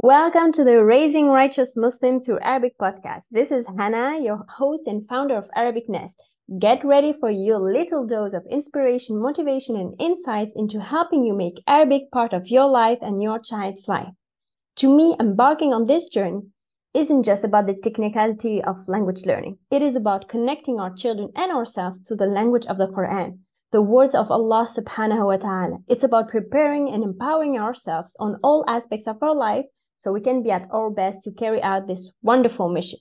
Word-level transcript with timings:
Welcome 0.00 0.52
to 0.52 0.62
the 0.62 0.84
Raising 0.84 1.26
Righteous 1.26 1.72
Muslims 1.74 2.22
Through 2.22 2.38
Arabic 2.38 2.78
podcast. 2.78 3.24
This 3.32 3.50
is 3.50 3.66
Hannah, 3.76 4.16
your 4.20 4.46
host 4.48 4.84
and 4.86 5.04
founder 5.08 5.36
of 5.36 5.50
Arabic 5.56 5.88
Nest. 5.88 6.14
Get 6.60 6.84
ready 6.84 7.12
for 7.12 7.30
your 7.30 7.58
little 7.58 8.06
dose 8.06 8.32
of 8.32 8.46
inspiration, 8.48 9.20
motivation, 9.20 9.74
and 9.74 9.96
insights 9.98 10.52
into 10.54 10.80
helping 10.80 11.24
you 11.24 11.34
make 11.34 11.64
Arabic 11.66 12.12
part 12.12 12.32
of 12.32 12.46
your 12.46 12.68
life 12.68 12.98
and 13.02 13.20
your 13.20 13.40
child's 13.40 13.88
life. 13.88 14.12
To 14.76 14.88
me, 14.88 15.16
embarking 15.18 15.74
on 15.74 15.86
this 15.86 16.08
journey 16.08 16.42
isn't 16.94 17.24
just 17.24 17.42
about 17.42 17.66
the 17.66 17.74
technicality 17.74 18.62
of 18.62 18.86
language 18.86 19.26
learning. 19.26 19.58
It 19.68 19.82
is 19.82 19.96
about 19.96 20.28
connecting 20.28 20.78
our 20.78 20.94
children 20.94 21.30
and 21.34 21.50
ourselves 21.50 21.98
to 22.04 22.14
the 22.14 22.26
language 22.26 22.66
of 22.66 22.78
the 22.78 22.86
Quran, 22.86 23.38
the 23.72 23.82
words 23.82 24.14
of 24.14 24.30
Allah 24.30 24.68
subhanahu 24.70 25.26
wa 25.26 25.36
ta'ala. 25.38 25.78
It's 25.88 26.04
about 26.04 26.28
preparing 26.28 26.88
and 26.88 27.02
empowering 27.02 27.58
ourselves 27.58 28.14
on 28.20 28.38
all 28.44 28.64
aspects 28.68 29.08
of 29.08 29.20
our 29.20 29.34
life 29.34 29.64
so 29.98 30.12
we 30.12 30.20
can 30.20 30.42
be 30.42 30.50
at 30.50 30.68
our 30.72 30.90
best 30.90 31.22
to 31.24 31.30
carry 31.30 31.62
out 31.62 31.86
this 31.86 32.10
wonderful 32.22 32.68
mission. 32.68 32.98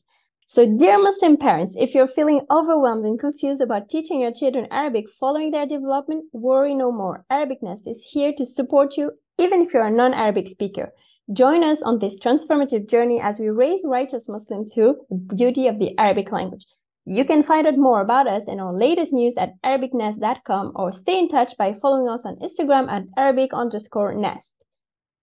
So, 0.49 0.65
dear 0.65 0.97
Muslim 1.01 1.37
parents, 1.37 1.75
if 1.77 1.93
you're 1.93 2.07
feeling 2.07 2.41
overwhelmed 2.49 3.05
and 3.05 3.19
confused 3.19 3.61
about 3.61 3.89
teaching 3.89 4.21
your 4.21 4.31
children 4.31 4.67
Arabic 4.71 5.05
following 5.19 5.51
their 5.51 5.65
development, 5.65 6.25
worry 6.31 6.73
no 6.73 6.91
more. 6.91 7.25
Arabic 7.29 7.61
Nest 7.61 7.83
is 7.85 8.05
here 8.11 8.31
to 8.37 8.45
support 8.45 8.95
you, 8.95 9.11
even 9.37 9.61
if 9.61 9.73
you're 9.73 9.85
a 9.85 9.91
non 9.91 10.13
Arabic 10.13 10.47
speaker. 10.47 10.93
Join 11.33 11.65
us 11.65 11.81
on 11.81 11.99
this 11.99 12.17
transformative 12.17 12.89
journey 12.89 13.19
as 13.21 13.39
we 13.39 13.49
raise 13.49 13.81
righteous 13.83 14.29
Muslims 14.29 14.69
through 14.73 14.95
the 15.09 15.35
beauty 15.35 15.67
of 15.67 15.79
the 15.79 15.93
Arabic 15.97 16.31
language. 16.31 16.65
You 17.09 17.23
can 17.25 17.43
find 17.43 17.67
out 17.67 17.77
more 17.77 18.01
about 18.01 18.27
us 18.27 18.47
and 18.47 18.59
our 18.59 18.73
latest 18.73 19.11
news 19.13 19.35
at 19.37 19.53
arabicnest.com 19.65 20.73
or 20.75 20.91
stay 20.91 21.19
in 21.19 21.29
touch 21.29 21.55
by 21.57 21.73
following 21.81 22.09
us 22.09 22.25
on 22.25 22.35
Instagram 22.37 22.89
at 22.89 23.03
arabic 23.17 23.53
underscore 23.53 24.13
nest. 24.13 24.51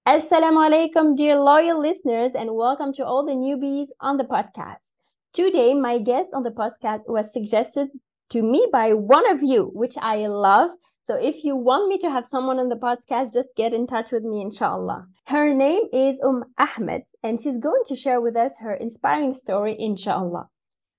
Assalamu 0.07 0.59
alaikum, 0.69 1.17
dear 1.17 1.35
loyal 1.41 1.81
listeners, 1.81 2.33
and 2.35 2.55
welcome 2.55 2.93
to 2.93 3.07
all 3.07 3.25
the 3.25 3.33
newbies 3.33 3.87
on 4.01 4.19
the 4.19 4.25
podcast. 4.25 4.93
Today, 5.33 5.73
my 5.73 5.97
guest 5.99 6.29
on 6.35 6.43
the 6.43 6.51
podcast 6.51 7.09
was 7.09 7.33
suggested 7.33 7.89
to 8.29 8.43
me 8.43 8.69
by 8.71 8.93
one 8.93 9.27
of 9.31 9.43
you, 9.43 9.71
which 9.73 9.95
I 9.97 10.27
love. 10.27 10.73
So 11.07 11.15
if 11.15 11.43
you 11.43 11.57
want 11.57 11.89
me 11.89 11.97
to 12.01 12.11
have 12.11 12.27
someone 12.27 12.59
on 12.59 12.69
the 12.69 12.77
podcast, 12.77 13.33
just 13.33 13.57
get 13.57 13.73
in 13.73 13.87
touch 13.87 14.13
with 14.13 14.25
me, 14.25 14.43
inshallah. 14.43 15.07
Her 15.29 15.55
name 15.55 15.85
is 15.91 16.21
Um 16.23 16.45
Ahmed, 16.59 17.05
and 17.23 17.41
she's 17.41 17.57
going 17.57 17.85
to 17.87 17.97
share 17.97 18.21
with 18.21 18.37
us 18.37 18.53
her 18.61 18.75
inspiring 18.75 19.33
story, 19.33 19.75
inshallah. 19.79 20.51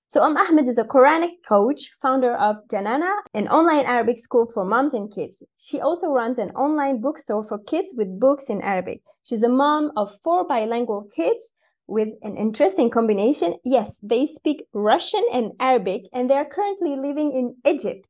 So 0.08 0.22
Um 0.22 0.36
Ahmed 0.36 0.68
is 0.68 0.78
a 0.78 0.84
Quranic 0.84 1.42
coach, 1.48 1.90
founder 2.00 2.34
of 2.36 2.56
Jannanah, 2.68 3.16
an 3.34 3.48
online 3.48 3.86
Arabic 3.86 4.20
school 4.20 4.48
for 4.54 4.64
moms 4.64 4.94
and 4.94 5.12
kids. 5.12 5.42
She 5.58 5.80
also 5.80 6.06
runs 6.08 6.38
an 6.38 6.50
online 6.50 7.00
bookstore 7.00 7.44
for 7.48 7.58
kids 7.58 7.88
with 7.92 8.20
books 8.20 8.44
in 8.44 8.62
Arabic. 8.62 9.02
She's 9.24 9.42
a 9.42 9.48
mom 9.48 9.90
of 9.96 10.16
four 10.22 10.46
bilingual 10.46 11.08
kids 11.14 11.40
with 11.88 12.10
an 12.22 12.36
interesting 12.36 12.88
combination. 12.88 13.56
Yes, 13.64 13.98
they 14.00 14.26
speak 14.26 14.66
Russian 14.72 15.24
and 15.32 15.52
Arabic, 15.58 16.02
and 16.12 16.30
they 16.30 16.34
are 16.34 16.44
currently 16.44 16.94
living 16.94 17.32
in 17.32 17.56
Egypt. 17.68 18.08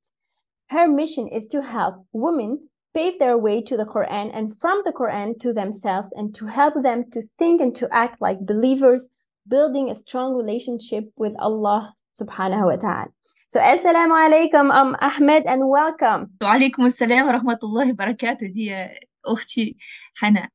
Her 0.69 0.87
mission 0.87 1.29
is 1.29 1.47
to 1.49 1.63
help 1.63 2.05
women 2.13 2.69
pave 2.93 3.19
their 3.19 3.39
way 3.39 3.63
to 3.63 3.77
the 3.77 3.87
Quran 3.87 4.31
and 4.35 4.59
from 4.61 4.83
the 4.85 4.93
Quran 4.93 5.39
to 5.41 5.55
themselves 5.55 6.13
and 6.13 6.35
to 6.35 6.47
help 6.47 6.75
them 6.83 7.05
to 7.13 7.23
think 7.39 7.63
and 7.63 7.75
to 7.77 7.89
act 7.91 8.21
like 8.21 8.45
believers 8.45 9.09
building 9.48 9.90
a 9.90 9.96
strong 9.96 10.36
relationship 10.36 11.06
with 11.18 11.34
Allah 11.40 11.94
subhanahu 12.20 12.66
wa 12.66 12.76
ta'ala. 12.76 13.10
So, 13.50 13.60
assalamu 13.60 14.16
alaikum, 14.16 14.72
um, 14.72 14.96
Ahmed, 15.02 15.44
and 15.46 15.68
welcome. 15.68 16.30
وعليكم 16.42 16.86
السلام 16.86 17.28
ورحمة 17.28 17.60
الله 17.64 17.90
وبركاته 17.92 18.48
دي 18.48 18.66
يا 18.66 18.90
أختي 19.26 19.78
حنا 20.16 20.50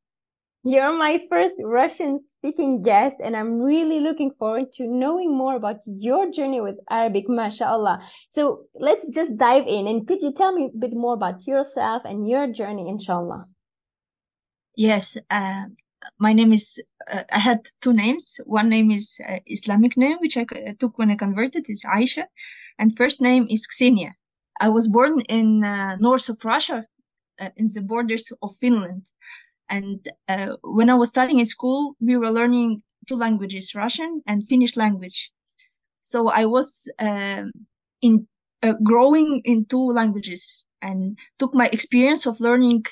You're 0.65 0.99
my 0.99 1.21
first 1.31 1.55
Russian 1.63 2.19
speaking 2.19 2.83
guest, 2.83 3.17
and 3.23 3.37
I'm 3.37 3.61
really 3.61 4.01
looking 4.01 4.33
forward 4.37 4.73
to 4.79 4.83
knowing 4.85 5.31
more 5.31 5.55
about 5.55 5.77
your 5.87 6.33
journey 6.33 6.61
with 6.61 6.75
Arabic, 6.91 7.29
mashallah. 7.29 8.01
So, 8.31 8.67
let's 8.75 9.07
just 9.15 9.37
dive 9.37 9.67
in. 9.69 9.87
And 9.87 10.09
could 10.09 10.23
you 10.23 10.33
tell 10.33 10.53
me 10.53 10.71
a 10.75 10.77
bit 10.77 10.93
more 10.93 11.15
about 11.15 11.47
yourself 11.47 12.03
and 12.05 12.29
your 12.29 12.49
journey, 12.51 12.89
inshallah? 12.89 13.45
Yes, 14.75 15.17
uh, 15.31 15.67
my 16.20 16.34
name 16.34 16.54
is, 16.54 16.82
uh, 17.12 17.24
I 17.32 17.40
had 17.40 17.70
two 17.82 17.94
names. 17.94 18.40
One 18.46 18.70
name 18.70 18.92
is 18.92 19.20
uh, 19.28 19.40
Islamic 19.46 19.98
name, 19.98 20.18
which 20.20 20.38
I 20.38 20.46
c- 20.52 20.74
took 20.80 20.98
when 20.98 21.12
I 21.12 21.16
converted, 21.16 21.70
is 21.70 21.84
Aisha. 21.84 22.26
And 22.80 22.96
first 22.98 23.22
name 23.22 23.48
is 23.50 23.68
Ksenia. 23.68 24.12
I 24.60 24.70
was 24.70 24.88
born 24.88 25.22
in 25.30 25.64
uh, 25.64 25.98
north 25.98 26.30
of 26.30 26.44
Russia, 26.46 26.86
uh, 27.40 27.50
in 27.58 27.68
the 27.74 27.82
borders 27.82 28.32
of 28.42 28.56
Finland. 28.58 29.08
And 29.70 30.08
uh, 30.28 30.56
when 30.64 30.90
I 30.90 30.96
was 30.96 31.10
studying 31.10 31.40
in 31.40 31.46
school, 31.46 31.96
we 32.00 32.18
were 32.18 32.32
learning 32.32 32.84
two 33.08 33.16
languages, 33.16 33.76
Russian 33.76 34.22
and 34.28 34.48
Finnish 34.48 34.76
language. 34.78 35.32
So 36.02 36.30
I 36.30 36.46
was 36.46 36.90
um, 37.00 37.52
in 38.02 38.28
uh, 38.64 38.74
growing 38.84 39.42
in 39.46 39.66
two 39.66 39.92
languages 39.92 40.66
and 40.82 41.18
took 41.40 41.54
my 41.54 41.68
experience 41.68 42.26
of 42.26 42.40
learning 42.40 42.86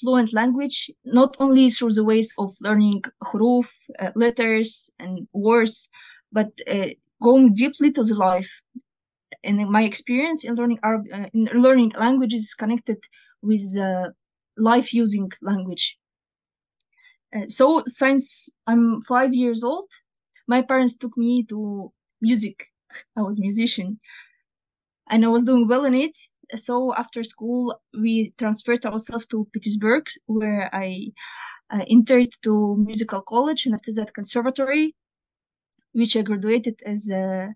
fluent 0.00 0.32
language 0.32 0.90
not 1.04 1.36
only 1.40 1.70
through 1.70 1.92
the 1.92 2.04
ways 2.04 2.32
of 2.38 2.54
learning 2.60 3.02
huruf, 3.24 3.70
uh, 3.98 4.10
letters 4.14 4.90
and 4.98 5.28
words, 5.32 5.88
but 6.32 6.52
uh, 6.70 6.88
going 7.22 7.54
deeply 7.54 7.90
to 7.92 8.04
the 8.04 8.14
life. 8.14 8.62
And 9.44 9.58
my 9.70 9.84
experience 9.84 10.44
in 10.44 10.54
learning 10.54 10.80
Arab, 10.82 11.06
uh, 11.12 11.26
in 11.34 11.44
learning 11.46 11.92
languages 11.98 12.42
is 12.44 12.54
connected 12.54 12.98
with 13.42 13.62
life 14.56 14.92
using 14.94 15.30
language. 15.42 15.98
Uh, 17.34 17.48
so 17.48 17.82
since 17.86 18.48
I'm 18.66 19.00
five 19.02 19.34
years 19.34 19.62
old, 19.64 19.88
my 20.46 20.62
parents 20.62 20.96
took 20.96 21.16
me 21.16 21.44
to 21.44 21.92
music. 22.20 22.66
I 23.16 23.22
was 23.22 23.40
musician 23.40 24.00
and 25.08 25.24
I 25.24 25.28
was 25.28 25.44
doing 25.44 25.66
well 25.68 25.84
in 25.84 25.94
it. 25.94 26.16
So 26.54 26.94
after 26.94 27.24
school, 27.24 27.80
we 27.92 28.32
transferred 28.38 28.84
ourselves 28.86 29.26
to 29.26 29.48
Petersburg, 29.52 30.08
where 30.26 30.70
I 30.72 31.12
uh, 31.70 31.84
entered 31.88 32.28
to 32.42 32.76
musical 32.76 33.20
college 33.22 33.66
and 33.66 33.74
after 33.74 33.92
that 33.94 34.14
conservatory, 34.14 34.94
which 35.92 36.16
I 36.16 36.22
graduated 36.22 36.80
as 36.86 37.08
a, 37.08 37.54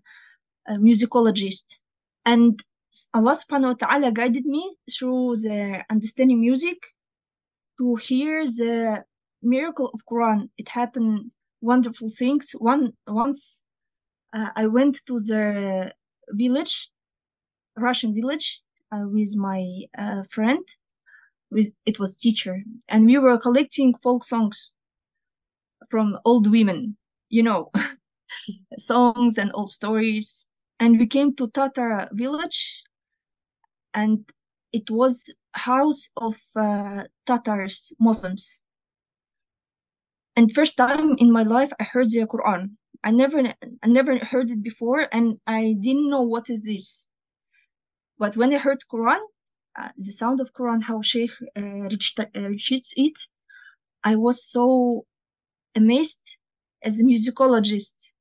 a 0.67 0.73
musicologist. 0.73 1.77
And 2.25 2.61
Allah 3.13 3.35
subhanahu 3.35 3.79
wa 3.79 3.87
ta'ala 3.87 4.11
guided 4.11 4.45
me 4.45 4.75
through 4.91 5.37
the 5.37 5.83
understanding 5.89 6.41
music 6.41 6.77
to 7.77 7.95
hear 7.95 8.45
the 8.45 9.05
miracle 9.41 9.89
of 9.93 10.01
Quran. 10.05 10.49
It 10.57 10.69
happened 10.69 11.31
wonderful 11.61 12.09
things. 12.09 12.51
One 12.57 12.93
once 13.07 13.63
uh, 14.33 14.49
I 14.55 14.67
went 14.67 15.05
to 15.07 15.19
the 15.19 15.93
village, 16.29 16.89
Russian 17.77 18.13
village, 18.13 18.61
with 18.91 19.35
my 19.37 19.65
uh, 19.97 20.23
friend. 20.23 20.67
With 21.49 21.73
it 21.85 21.99
was 21.99 22.17
teacher, 22.17 22.63
and 22.87 23.05
we 23.05 23.17
were 23.17 23.37
collecting 23.37 23.93
folk 24.01 24.23
songs 24.23 24.73
from 25.89 26.17
old 26.23 26.49
women, 26.49 26.95
you 27.29 27.43
know, 27.43 27.71
songs 28.77 29.37
and 29.37 29.51
old 29.53 29.69
stories. 29.69 30.47
And 30.79 30.97
we 30.97 31.07
came 31.07 31.35
to 31.35 31.49
Tatar 31.49 32.07
village, 32.13 32.83
and 33.93 34.29
it 34.71 34.89
was 34.89 35.33
house 35.53 36.09
of 36.17 36.35
uh, 36.55 37.03
Tatars 37.25 37.93
Muslims. 37.99 38.63
And 40.35 40.53
first 40.55 40.77
time 40.77 41.15
in 41.17 41.31
my 41.31 41.43
life, 41.43 41.71
I 41.79 41.83
heard 41.83 42.09
the 42.09 42.25
Quran. 42.25 42.71
I 43.03 43.11
never, 43.11 43.43
I 43.83 43.87
never 43.87 44.17
heard 44.17 44.49
it 44.49 44.63
before, 44.63 45.07
and 45.11 45.39
I 45.45 45.75
didn't 45.79 46.09
know 46.09 46.21
what 46.21 46.49
is 46.49 46.63
this. 46.63 47.07
But 48.21 48.37
when 48.37 48.53
I 48.53 48.59
heard 48.59 48.81
Quran, 48.93 49.23
uh, 49.79 49.89
the 49.97 50.13
sound 50.21 50.39
of 50.41 50.53
Quran, 50.53 50.83
how 50.83 51.01
Sheikh 51.01 51.31
uh, 51.57 51.61
reached, 51.91 52.19
uh, 52.19 52.25
reaches 52.53 52.93
it, 52.95 53.17
I 54.03 54.15
was 54.15 54.37
so 54.55 55.05
amazed 55.75 56.37
as 56.83 56.99
a 56.99 57.03
musicologist 57.03 58.13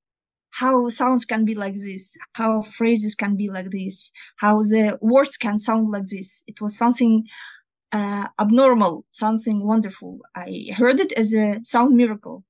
how 0.60 0.88
sounds 0.88 1.24
can 1.26 1.44
be 1.44 1.54
like 1.54 1.74
this, 1.74 2.16
how 2.32 2.62
phrases 2.62 3.14
can 3.14 3.36
be 3.36 3.50
like 3.50 3.70
this, 3.70 4.10
how 4.36 4.62
the 4.62 4.98
words 5.02 5.36
can 5.36 5.58
sound 5.58 5.90
like 5.90 6.06
this. 6.06 6.42
It 6.46 6.62
was 6.62 6.78
something 6.78 7.26
uh, 7.92 8.26
abnormal, 8.38 9.04
something 9.10 9.66
wonderful. 9.66 10.20
I 10.34 10.68
heard 10.80 10.98
it 10.98 11.12
as 11.12 11.34
a 11.34 11.60
sound 11.62 11.94
miracle. 11.94 12.44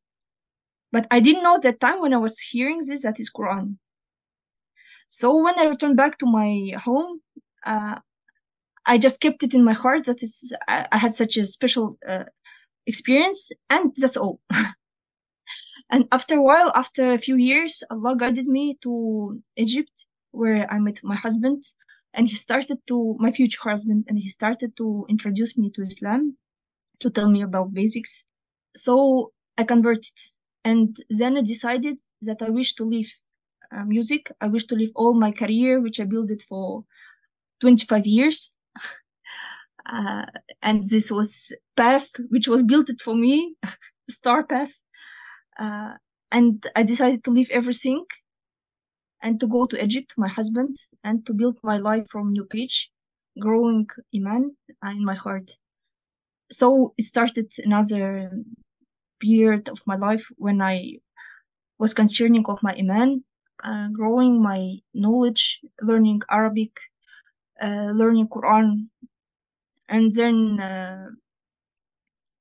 But 0.92 1.08
I 1.10 1.18
didn't 1.18 1.42
know 1.42 1.58
that 1.60 1.80
time 1.80 2.00
when 2.00 2.14
I 2.14 2.18
was 2.18 2.38
hearing 2.38 2.78
this 2.86 3.02
that 3.02 3.18
is 3.18 3.30
Quran. 3.30 3.76
So 5.10 5.42
when 5.42 5.58
I 5.58 5.64
returned 5.64 5.96
back 5.96 6.18
to 6.18 6.26
my 6.26 6.70
home, 6.78 7.20
uh, 7.64 8.00
I 8.86 8.98
just 8.98 9.20
kept 9.20 9.42
it 9.42 9.54
in 9.54 9.64
my 9.64 9.72
heart 9.72 10.04
that 10.04 10.22
is 10.22 10.52
I, 10.68 10.86
I 10.92 10.98
had 10.98 11.14
such 11.14 11.36
a 11.36 11.46
special 11.46 11.98
uh, 12.06 12.24
experience, 12.86 13.52
and 13.68 13.92
that's 13.96 14.16
all. 14.16 14.40
and 15.90 16.06
after 16.12 16.36
a 16.36 16.42
while, 16.42 16.72
after 16.74 17.12
a 17.12 17.18
few 17.18 17.36
years, 17.36 17.82
Allah 17.90 18.16
guided 18.16 18.46
me 18.46 18.78
to 18.82 19.42
Egypt, 19.56 20.06
where 20.32 20.70
I 20.72 20.78
met 20.78 21.00
my 21.02 21.16
husband, 21.16 21.62
and 22.14 22.28
he 22.28 22.36
started 22.36 22.78
to 22.88 23.16
my 23.18 23.30
future 23.32 23.60
husband, 23.62 24.04
and 24.08 24.18
he 24.18 24.28
started 24.28 24.76
to 24.78 25.06
introduce 25.08 25.56
me 25.58 25.70
to 25.74 25.82
Islam, 25.82 26.36
to 27.00 27.10
tell 27.10 27.28
me 27.28 27.42
about 27.42 27.74
basics. 27.74 28.24
So 28.76 29.32
I 29.58 29.64
converted, 29.64 30.18
And 30.64 30.96
then 31.08 31.36
I 31.38 31.42
decided 31.42 31.96
that 32.22 32.42
I 32.42 32.50
wish 32.50 32.74
to 32.74 32.84
leave 32.84 33.12
uh, 33.72 33.84
music. 33.84 34.22
I 34.40 34.48
wish 34.48 34.64
to 34.66 34.74
leave 34.74 34.92
all 34.94 35.14
my 35.14 35.32
career, 35.32 35.80
which 35.80 35.98
I 36.00 36.04
built 36.04 36.30
it 36.30 36.42
for 36.42 36.84
25 37.60 38.06
years. 38.06 38.54
Uh, 39.86 40.26
and 40.62 40.82
this 40.84 41.10
was 41.10 41.52
path 41.76 42.10
which 42.28 42.46
was 42.48 42.62
built 42.62 42.90
for 43.02 43.14
me, 43.14 43.56
star 44.10 44.44
path. 44.44 44.72
Uh, 45.58 45.94
and 46.32 46.66
I 46.76 46.82
decided 46.84 47.24
to 47.24 47.30
leave 47.30 47.50
everything 47.50 48.06
and 49.22 49.38
to 49.40 49.46
go 49.46 49.66
to 49.66 49.82
Egypt, 49.82 50.14
my 50.16 50.28
husband, 50.28 50.76
and 51.04 51.26
to 51.26 51.34
build 51.34 51.58
my 51.62 51.76
life 51.76 52.06
from 52.08 52.32
new 52.32 52.44
page, 52.44 52.90
growing 53.38 53.86
iman 54.14 54.56
in 54.84 55.04
my 55.04 55.14
heart. 55.14 55.52
So 56.50 56.94
it 56.98 57.04
started 57.04 57.52
another 57.58 58.30
period 59.20 59.68
of 59.68 59.80
my 59.86 59.96
life 59.96 60.26
when 60.36 60.62
I 60.62 60.98
was 61.78 61.94
concerning 61.94 62.44
of 62.48 62.62
my 62.62 62.74
iman, 62.78 63.24
uh, 63.64 63.88
growing 63.92 64.42
my 64.42 64.76
knowledge, 64.94 65.60
learning 65.82 66.22
Arabic, 66.30 66.72
uh, 66.78 66.99
learning 67.60 68.28
Quran, 68.28 68.88
and 69.88 70.10
then 70.14 70.60
uh, 70.60 71.06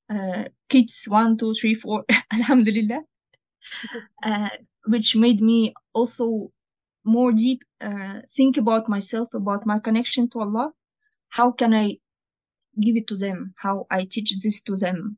uh, 0.10 0.44
kids 0.70 1.06
one, 1.08 1.38
two, 1.38 1.54
three, 1.54 1.74
four, 1.74 2.06
Alhamdulillah, 2.34 3.02
uh, 4.24 4.50
which 4.86 5.16
made 5.16 5.42
me 5.42 5.74
also 5.94 6.52
more 7.04 7.32
deep 7.32 7.64
uh, 7.82 8.22
think 8.30 8.58
about 8.58 8.90
myself, 8.90 9.34
about 9.34 9.66
my 9.66 9.80
connection 9.80 10.30
to 10.30 10.40
Allah. 10.40 10.72
How 11.30 11.52
can 11.52 11.74
I 11.74 11.98
give 12.80 12.96
it 12.96 13.08
to 13.08 13.16
them? 13.18 13.54
How 13.58 13.88
I 13.90 14.06
teach 14.06 14.34
this 14.42 14.62
to 14.64 14.76
them? 14.76 15.18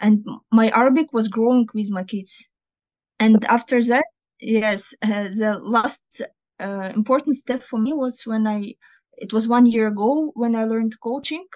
And 0.00 0.24
my 0.52 0.70
Arabic 0.70 1.12
was 1.12 1.28
growing 1.28 1.68
with 1.72 1.90
my 1.90 2.04
kids. 2.04 2.50
And 3.18 3.44
after 3.44 3.82
that, 3.82 4.06
yes, 4.40 4.94
uh, 5.02 5.24
the 5.24 5.60
last 5.62 6.04
uh, 6.58 6.92
important 6.94 7.36
step 7.36 7.62
for 7.62 7.78
me 7.78 7.92
was 7.92 8.22
when 8.26 8.46
I 8.46 8.74
it 9.16 9.32
was 9.32 9.48
one 9.48 9.66
year 9.66 9.86
ago 9.86 10.32
when 10.34 10.54
I 10.56 10.64
learned 10.64 11.00
coaching. 11.00 11.46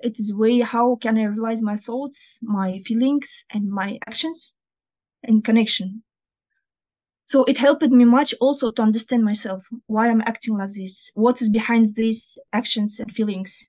It 0.00 0.18
is 0.18 0.34
way 0.34 0.60
how 0.60 0.96
can 0.96 1.18
I 1.18 1.24
realize 1.24 1.62
my 1.62 1.76
thoughts, 1.76 2.38
my 2.42 2.80
feelings, 2.84 3.44
and 3.52 3.70
my 3.70 3.98
actions 4.06 4.56
in 5.22 5.42
connection. 5.42 6.02
So 7.24 7.44
it 7.44 7.58
helped 7.58 7.82
me 7.82 8.04
much 8.04 8.34
also 8.40 8.70
to 8.70 8.82
understand 8.82 9.24
myself, 9.24 9.66
why 9.86 10.08
I'm 10.08 10.22
acting 10.26 10.56
like 10.56 10.72
this, 10.72 11.10
what 11.14 11.42
is 11.42 11.48
behind 11.48 11.94
these 11.96 12.38
actions 12.52 13.00
and 13.00 13.10
feelings, 13.10 13.68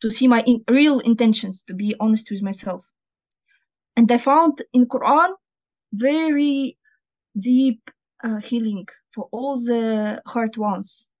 to 0.00 0.10
see 0.10 0.28
my 0.28 0.42
in- 0.42 0.62
real 0.70 1.00
intentions, 1.00 1.64
to 1.64 1.74
be 1.74 1.96
honest 1.98 2.30
with 2.30 2.42
myself. 2.42 2.92
And 3.96 4.10
I 4.12 4.18
found 4.18 4.62
in 4.72 4.86
Quran 4.86 5.30
very 5.92 6.78
deep 7.36 7.90
uh, 8.22 8.36
healing 8.36 8.86
for 9.10 9.28
all 9.32 9.56
the 9.56 10.22
heart 10.26 10.56
wounds 10.56 11.11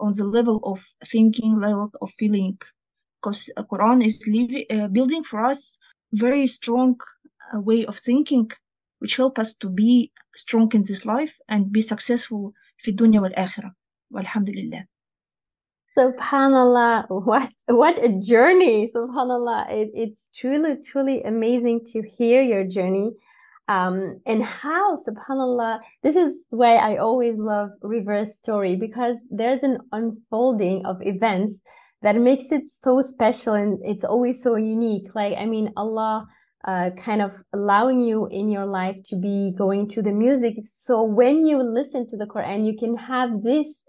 on 0.00 0.12
the 0.16 0.24
level 0.24 0.60
of 0.64 0.94
thinking, 1.04 1.58
level 1.58 1.90
of 2.00 2.10
feeling, 2.10 2.58
because 3.16 3.50
Quran 3.70 4.04
is 4.04 4.26
living, 4.26 4.64
uh, 4.70 4.88
building 4.88 5.24
for 5.24 5.44
us 5.44 5.78
very 6.12 6.46
strong 6.46 6.96
uh, 7.52 7.60
way 7.60 7.84
of 7.86 7.96
thinking, 7.96 8.50
which 8.98 9.16
help 9.16 9.38
us 9.38 9.54
to 9.54 9.68
be 9.68 10.12
strong 10.34 10.70
in 10.74 10.82
this 10.82 11.04
life 11.06 11.38
and 11.48 11.72
be 11.72 11.82
successful 11.82 12.52
في 12.76 12.90
الدنيا 12.90 13.20
والآخرة 13.20 13.74
والحمد 14.10 14.50
لله. 14.50 14.86
Subhanallah, 15.98 17.06
what 17.08 17.52
what 17.68 17.96
a 18.04 18.08
journey! 18.20 18.90
Subhanallah, 18.94 19.70
it, 19.70 19.90
it's 19.94 20.28
truly 20.34 20.76
truly 20.84 21.22
amazing 21.22 21.86
to 21.92 22.02
hear 22.02 22.42
your 22.42 22.64
journey 22.64 23.12
um, 23.71 24.19
and 24.25 24.43
how, 24.43 24.97
subhanAllah, 24.97 25.79
this 26.03 26.17
is 26.17 26.35
why 26.49 26.75
I 26.75 26.97
always 26.97 27.35
love 27.37 27.69
reverse 27.81 28.35
story 28.37 28.75
because 28.75 29.17
there's 29.29 29.63
an 29.63 29.77
unfolding 29.93 30.85
of 30.85 30.97
events 31.01 31.61
that 32.01 32.17
makes 32.17 32.51
it 32.51 32.63
so 32.69 32.99
special 32.99 33.53
and 33.53 33.79
it's 33.81 34.03
always 34.03 34.43
so 34.43 34.57
unique. 34.57 35.15
Like, 35.15 35.37
I 35.37 35.45
mean, 35.45 35.71
Allah 35.77 36.27
uh, 36.67 36.89
kind 37.01 37.21
of 37.21 37.31
allowing 37.53 38.01
you 38.01 38.27
in 38.29 38.49
your 38.49 38.65
life 38.65 38.97
to 39.05 39.15
be 39.15 39.53
going 39.57 39.87
to 39.89 40.01
the 40.01 40.11
music. 40.11 40.55
So 40.63 41.01
when 41.03 41.45
you 41.47 41.63
listen 41.63 42.09
to 42.09 42.17
the 42.17 42.25
Quran, 42.25 42.65
you 42.65 42.75
can 42.77 42.97
have 42.97 43.41
this 43.41 43.83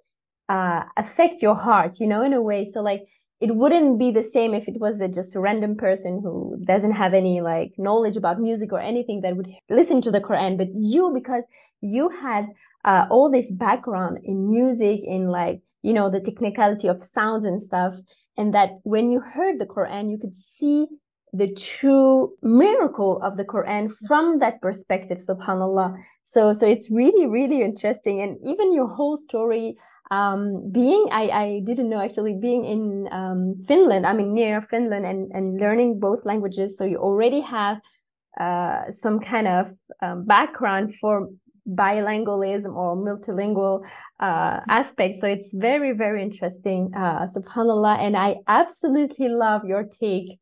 uh, 0.48 0.82
affect 0.96 1.42
your 1.42 1.56
heart, 1.56 1.96
you 1.98 2.06
know, 2.06 2.22
in 2.22 2.34
a 2.34 2.42
way. 2.42 2.70
So 2.72 2.82
like 2.82 3.02
it 3.42 3.56
wouldn't 3.56 3.98
be 3.98 4.12
the 4.12 4.22
same 4.22 4.54
if 4.54 4.68
it 4.68 4.78
was 4.78 5.00
a, 5.00 5.08
just 5.08 5.34
a 5.34 5.40
random 5.40 5.76
person 5.76 6.20
who 6.22 6.56
doesn't 6.64 6.92
have 6.92 7.12
any 7.12 7.40
like 7.40 7.72
knowledge 7.76 8.16
about 8.16 8.40
music 8.40 8.72
or 8.72 8.78
anything 8.80 9.20
that 9.22 9.36
would 9.36 9.48
listen 9.68 10.00
to 10.02 10.12
the 10.12 10.20
Quran. 10.20 10.56
But 10.56 10.68
you, 10.76 11.10
because 11.12 11.42
you 11.80 12.08
had 12.08 12.46
uh, 12.84 13.06
all 13.10 13.28
this 13.30 13.50
background 13.50 14.20
in 14.22 14.48
music, 14.48 15.00
in 15.02 15.28
like, 15.28 15.60
you 15.82 15.92
know, 15.92 16.08
the 16.08 16.20
technicality 16.20 16.86
of 16.86 17.02
sounds 17.02 17.44
and 17.44 17.60
stuff. 17.60 17.94
And 18.36 18.54
that 18.54 18.78
when 18.84 19.10
you 19.10 19.18
heard 19.18 19.58
the 19.58 19.66
Quran, 19.66 20.08
you 20.08 20.18
could 20.18 20.36
see 20.36 20.86
the 21.32 21.52
true 21.52 22.34
miracle 22.42 23.20
of 23.24 23.36
the 23.36 23.44
Quran 23.44 23.90
from 24.06 24.38
that 24.38 24.60
perspective, 24.60 25.18
subhanAllah. 25.18 25.96
So, 26.22 26.52
so 26.52 26.64
it's 26.64 26.92
really, 26.92 27.26
really 27.26 27.60
interesting. 27.62 28.20
And 28.20 28.38
even 28.44 28.72
your 28.72 28.86
whole 28.86 29.16
story, 29.16 29.76
um, 30.12 30.70
being 30.70 31.08
I, 31.10 31.24
I 31.44 31.60
didn't 31.64 31.88
know 31.88 32.00
actually 32.00 32.34
being 32.34 32.64
in 32.64 33.08
um, 33.10 33.56
Finland 33.66 34.06
I 34.06 34.12
mean 34.12 34.34
near 34.34 34.60
Finland 34.60 35.06
and, 35.06 35.32
and 35.32 35.58
learning 35.58 36.00
both 36.00 36.24
languages 36.26 36.76
so 36.76 36.84
you 36.84 36.98
already 36.98 37.40
have 37.40 37.78
uh, 38.38 38.90
some 38.90 39.20
kind 39.20 39.48
of 39.48 39.66
um, 40.02 40.24
background 40.24 40.94
for 41.00 41.28
bilingualism 41.66 42.74
or 42.74 42.96
multilingual 42.96 43.84
uh, 44.20 44.60
aspect. 44.68 45.20
So 45.20 45.26
it's 45.26 45.48
very 45.52 45.92
very 45.92 46.22
interesting 46.22 46.92
uh, 46.94 47.26
subhanallah 47.34 47.98
and 47.98 48.14
I 48.16 48.36
absolutely 48.48 49.28
love 49.28 49.64
your 49.64 49.84
take 49.84 50.38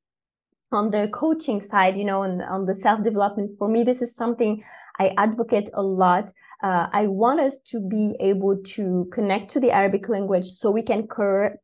on 0.73 0.91
the 0.91 1.09
coaching 1.13 1.61
side 1.61 1.97
you 1.97 2.05
know 2.05 2.23
on 2.23 2.67
the 2.67 2.75
self-development. 2.75 3.53
For 3.57 3.69
me 3.69 3.85
this 3.85 4.03
is 4.03 4.17
something 4.17 4.65
I 4.99 5.15
advocate 5.17 5.71
a 5.75 5.83
lot 5.83 6.33
uh, 6.63 6.89
I 6.93 7.07
want 7.07 7.41
us 7.41 7.59
to 7.69 7.81
be 7.81 8.15
able 8.21 8.59
to 8.75 9.09
connect 9.13 9.51
to 9.53 9.61
the 9.61 9.71
Arabic 9.71 10.09
language 10.09 10.47
so 10.47 10.71
we 10.71 10.83
can 10.83 11.09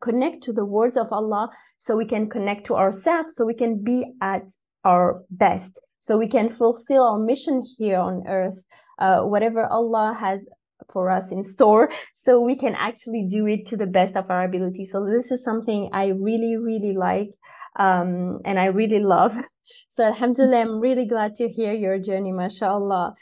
connect 0.01 0.43
to 0.45 0.53
the 0.53 0.65
words 0.65 0.97
of 0.97 1.13
Allah, 1.13 1.51
so 1.77 1.97
we 1.97 2.07
can 2.07 2.31
connect 2.31 2.67
to 2.67 2.77
ourselves, 2.77 3.35
so 3.37 3.45
we 3.45 3.55
can 3.55 3.83
be 3.83 4.05
at 4.23 4.45
our 4.85 5.23
best, 5.31 5.79
so 5.99 6.17
we 6.17 6.29
can 6.29 6.49
fulfill 6.49 7.05
our 7.05 7.19
mission 7.19 7.63
here 7.77 7.99
on 7.99 8.25
earth, 8.27 8.63
uh, 8.99 9.21
whatever 9.21 9.67
Allah 9.67 10.17
has 10.19 10.47
for 10.91 11.11
us 11.11 11.31
in 11.31 11.45
store, 11.45 11.91
so 12.15 12.41
we 12.41 12.57
can 12.57 12.75
actually 12.75 13.27
do 13.31 13.47
it 13.47 13.67
to 13.67 13.77
the 13.77 13.87
best 13.87 14.17
of 14.17 14.31
our 14.31 14.45
ability. 14.45 14.87
So 14.91 15.05
this 15.05 15.31
is 15.31 15.45
something 15.45 15.91
I 15.93 16.09
really, 16.09 16.57
really 16.57 16.95
like. 16.97 17.31
Um, 17.79 18.41
and 18.47 18.59
I 18.59 18.67
really 18.67 19.01
love. 19.01 19.35
So 19.89 20.05
Alhamdulillah, 20.05 20.61
I'm 20.61 20.79
really 20.79 21.09
glad 21.09 21.35
to 21.37 21.49
hear 21.49 21.73
your 21.73 21.99
journey, 21.99 22.31
mashallah 22.31 23.17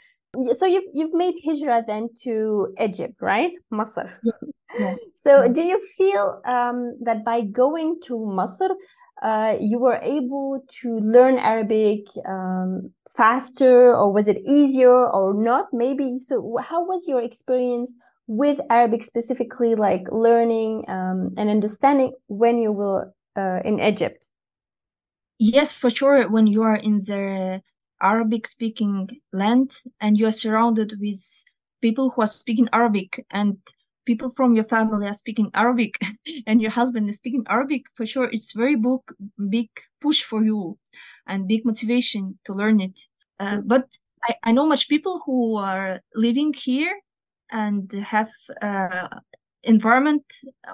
so 0.53 0.65
you've 0.65 0.89
you've 0.93 1.13
made 1.13 1.35
hijrah 1.45 1.83
then 1.85 2.09
to 2.23 2.73
Egypt, 2.79 3.15
right? 3.21 3.51
Masr. 3.71 4.11
Yes. 4.77 5.07
so 5.23 5.47
do 5.47 5.61
you 5.61 5.79
feel 5.97 6.41
um, 6.45 6.97
that 7.03 7.23
by 7.23 7.41
going 7.41 7.99
to 8.05 8.13
Masr, 8.13 8.69
uh, 9.21 9.55
you 9.59 9.79
were 9.79 9.99
able 10.01 10.63
to 10.81 10.99
learn 10.99 11.37
Arabic 11.37 12.05
um, 12.27 12.91
faster, 13.15 13.95
or 13.95 14.11
was 14.11 14.27
it 14.27 14.37
easier, 14.45 15.09
or 15.09 15.33
not? 15.33 15.67
Maybe. 15.71 16.19
So 16.25 16.57
how 16.61 16.83
was 16.83 17.03
your 17.07 17.21
experience 17.21 17.91
with 18.27 18.59
Arabic 18.69 19.03
specifically, 19.03 19.75
like 19.75 20.03
learning 20.11 20.85
um, 20.87 21.33
and 21.37 21.49
understanding 21.49 22.13
when 22.27 22.59
you 22.59 22.71
were 22.71 23.13
uh, 23.37 23.59
in 23.63 23.79
Egypt? 23.79 24.29
Yes, 25.37 25.71
for 25.71 25.89
sure. 25.89 26.29
When 26.29 26.47
you 26.47 26.63
are 26.63 26.77
in 26.77 26.97
the 26.97 27.61
Arabic 28.05 28.45
speaking 28.45 29.09
land 29.33 29.71
and 29.99 30.17
you 30.17 30.27
are 30.27 30.39
surrounded 30.43 30.93
with 31.01 31.21
people 31.81 32.11
who 32.11 32.21
are 32.21 32.27
speaking 32.27 32.69
Arabic 32.71 33.25
and 33.31 33.57
people 34.05 34.29
from 34.29 34.53
your 34.53 34.63
family 34.63 35.07
are 35.07 35.21
speaking 35.23 35.49
Arabic 35.55 35.93
and 36.47 36.61
your 36.61 36.71
husband 36.71 37.09
is 37.09 37.15
speaking 37.15 37.43
Arabic, 37.49 37.85
for 37.95 38.05
sure 38.05 38.29
it's 38.31 38.53
very 38.53 38.77
big, 39.49 39.69
push 39.99 40.21
for 40.23 40.43
you 40.43 40.77
and 41.25 41.47
big 41.47 41.65
motivation 41.65 42.37
to 42.45 42.53
learn 42.53 42.79
it. 42.79 42.99
Uh, 43.39 43.57
but 43.65 43.85
I, 44.23 44.35
I 44.43 44.51
know 44.51 44.67
much 44.67 44.87
people 44.87 45.23
who 45.25 45.57
are 45.57 45.99
living 46.13 46.53
here 46.53 46.93
and 47.51 47.91
have 47.91 48.31
uh, 48.61 49.07
environment 49.63 50.25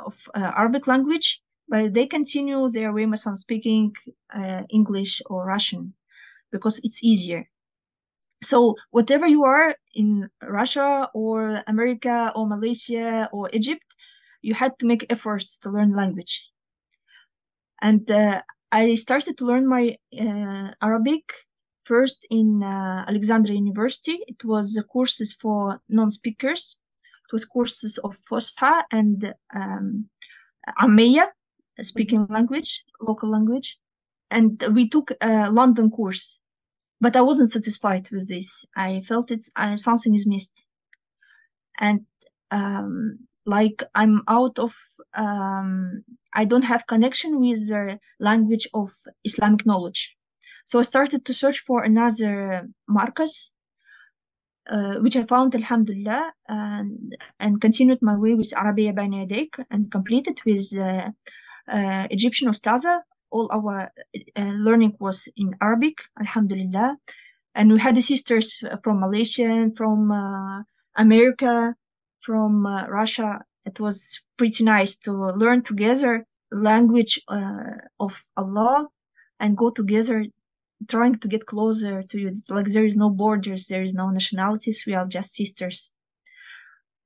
of 0.05 0.27
uh, 0.35 0.51
Arabic 0.57 0.85
language, 0.85 1.41
but 1.69 1.93
they 1.93 2.05
continue 2.07 2.67
their 2.67 2.91
on 3.25 3.35
speaking 3.37 3.95
uh, 4.35 4.63
English 4.69 5.21
or 5.27 5.45
Russian 5.45 5.93
because 6.51 6.79
it's 6.83 7.03
easier. 7.03 7.49
So 8.43 8.75
whatever 8.89 9.27
you 9.27 9.43
are 9.43 9.75
in 9.93 10.29
Russia 10.41 11.09
or 11.13 11.63
America 11.67 12.31
or 12.35 12.47
Malaysia 12.47 13.29
or 13.31 13.49
Egypt, 13.53 13.85
you 14.41 14.55
had 14.55 14.77
to 14.79 14.85
make 14.85 15.05
efforts 15.09 15.57
to 15.59 15.69
learn 15.69 15.91
language. 15.91 16.49
And 17.81 18.09
uh, 18.09 18.41
I 18.71 18.95
started 18.95 19.37
to 19.37 19.45
learn 19.45 19.67
my 19.67 19.97
uh, 20.19 20.71
Arabic 20.81 21.33
first 21.83 22.25
in 22.29 22.63
uh, 22.63 23.05
Alexandria 23.07 23.55
University. 23.55 24.19
It 24.27 24.43
was 24.43 24.73
the 24.73 24.83
courses 24.83 25.33
for 25.33 25.81
non-speakers. 25.89 26.77
It 27.27 27.33
was 27.33 27.45
courses 27.45 27.97
of 27.99 28.17
Fusha 28.17 28.83
and 28.91 29.33
um, 29.55 30.09
speaking 31.81 32.27
language, 32.27 32.83
local 32.99 33.29
language. 33.29 33.77
And 34.31 34.63
we 34.73 34.87
took 34.87 35.11
a 35.21 35.51
London 35.51 35.91
course, 35.91 36.39
but 37.01 37.15
I 37.15 37.21
wasn't 37.21 37.51
satisfied 37.51 38.09
with 38.11 38.29
this. 38.29 38.65
I 38.75 39.01
felt 39.01 39.29
it's 39.29 39.49
uh, 39.57 39.75
something 39.75 40.15
is 40.15 40.25
missed. 40.25 40.69
And 41.77 42.05
um, 42.49 43.19
like 43.45 43.83
I'm 43.93 44.21
out 44.27 44.57
of, 44.57 44.73
um, 45.13 46.03
I 46.33 46.45
don't 46.45 46.63
have 46.63 46.87
connection 46.87 47.41
with 47.41 47.67
the 47.67 47.99
language 48.19 48.67
of 48.73 48.89
Islamic 49.23 49.65
knowledge. 49.65 50.15
So 50.63 50.79
I 50.79 50.83
started 50.83 51.25
to 51.25 51.33
search 51.33 51.59
for 51.59 51.83
another 51.83 52.69
markers, 52.87 53.55
uh, 54.69 54.95
which 54.99 55.17
I 55.17 55.23
found, 55.23 55.55
alhamdulillah, 55.55 56.33
and, 56.47 57.17
and 57.39 57.59
continued 57.59 58.01
my 58.01 58.15
way 58.15 58.35
with 58.35 58.53
Arabiya 58.55 58.93
Bayna 58.93 59.27
Yadayk 59.27 59.65
and 59.69 59.91
completed 59.91 60.39
with 60.45 60.71
uh, 60.77 61.09
uh, 61.67 62.07
Egyptian 62.09 62.47
Ustaza. 62.47 63.01
All 63.31 63.49
our 63.51 63.89
uh, 64.35 64.53
learning 64.67 64.97
was 64.99 65.27
in 65.35 65.55
Arabic, 65.61 65.97
alhamdulillah. 66.19 66.97
And 67.55 67.71
we 67.71 67.79
had 67.79 67.95
the 67.95 68.01
sisters 68.01 68.63
from 68.83 68.99
Malaysia, 68.99 69.69
from 69.75 70.11
uh, 70.11 70.63
America, 70.95 71.75
from 72.19 72.65
uh, 72.65 72.87
Russia. 72.87 73.41
It 73.65 73.79
was 73.79 74.21
pretty 74.37 74.63
nice 74.63 74.95
to 74.99 75.11
learn 75.13 75.63
together 75.63 76.25
language 76.51 77.21
of 77.99 78.23
Allah 78.35 78.87
and 79.39 79.57
go 79.57 79.69
together 79.69 80.25
trying 80.87 81.15
to 81.15 81.27
get 81.27 81.45
closer 81.45 82.03
to 82.03 82.19
you. 82.19 82.27
It's 82.29 82.49
like 82.49 82.65
there 82.65 82.85
is 82.85 82.95
no 82.95 83.09
borders, 83.09 83.67
there 83.67 83.83
is 83.83 83.93
no 83.93 84.09
nationalities. 84.09 84.83
We 84.85 84.93
are 84.95 85.07
just 85.07 85.33
sisters. 85.33 85.93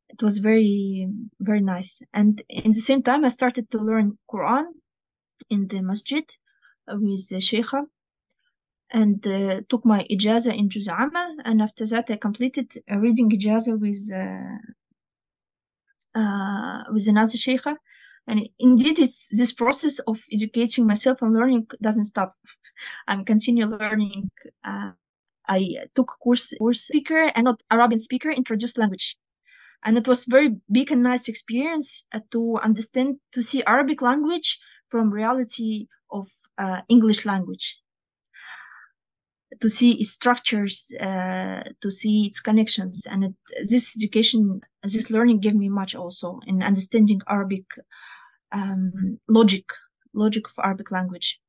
It 0.09 0.21
was 0.23 0.37
very, 0.37 1.07
very 1.39 1.61
nice. 1.61 2.01
And 2.13 2.41
in 2.49 2.71
the 2.71 2.85
same 2.89 3.03
time, 3.03 3.25
I 3.25 3.29
started 3.29 3.69
to 3.71 3.79
learn 3.79 4.17
Quran 4.31 4.65
in 5.49 5.67
the 5.67 5.81
masjid 5.81 6.25
with 6.87 7.29
the 7.29 7.37
Sheikha 7.37 7.85
and 8.91 9.25
uh, 9.27 9.61
took 9.69 9.85
my 9.85 10.05
ijaza 10.11 10.55
in 10.55 10.69
Juz'ama. 10.69 11.35
And 11.43 11.61
after 11.61 11.85
that, 11.87 12.09
I 12.09 12.17
completed 12.17 12.71
a 12.87 12.99
reading 12.99 13.29
ijaza 13.29 13.79
with, 13.79 14.11
uh, 14.13 14.59
uh, 16.19 16.83
with 16.91 17.07
another 17.07 17.37
Sheikha 17.37 17.77
and 18.27 18.49
indeed, 18.59 18.97
it's 18.99 19.29
this 19.37 19.53
process 19.53 19.99
of 19.99 20.23
educating 20.31 20.87
myself 20.87 21.21
and 21.21 21.33
learning 21.33 21.67
doesn't 21.81 22.05
stop. 22.05 22.35
I'm 23.07 23.23
continue 23.23 23.65
learning. 23.65 24.31
Uh, 24.63 24.91
I 25.47 25.85
took 25.93 26.11
course 26.19 26.53
course 26.57 26.81
speaker 26.81 27.31
and 27.35 27.45
not 27.45 27.61
Arabian 27.69 27.99
speaker 27.99 28.31
introduced 28.31 28.79
language, 28.79 29.15
and 29.83 29.95
it 29.97 30.07
was 30.07 30.25
very 30.25 30.55
big 30.71 30.91
and 30.91 31.03
nice 31.03 31.27
experience 31.27 32.07
uh, 32.13 32.21
to 32.31 32.57
understand 32.63 33.17
to 33.33 33.43
see 33.43 33.63
Arabic 33.67 34.01
language 34.01 34.59
from 34.95 35.11
reality 35.11 35.87
of 36.09 36.27
uh, 36.57 36.79
English 36.87 37.25
language. 37.25 37.81
To 39.59 39.69
see 39.69 39.91
its 39.99 40.11
structures, 40.11 40.95
uh, 41.01 41.63
to 41.81 41.91
see 41.91 42.27
its 42.27 42.39
connections, 42.39 43.05
and 43.05 43.25
it, 43.25 43.33
this 43.69 43.85
education, 43.97 44.61
this 44.83 45.09
learning 45.09 45.41
gave 45.41 45.55
me 45.55 45.67
much 45.67 45.95
also 45.95 46.39
in 46.47 46.63
understanding 46.63 47.19
Arabic 47.27 47.65
um, 48.53 49.19
logic, 49.27 49.65
logic 50.13 50.47
of 50.47 50.63
Arabic 50.63 50.91
language. 50.91 51.41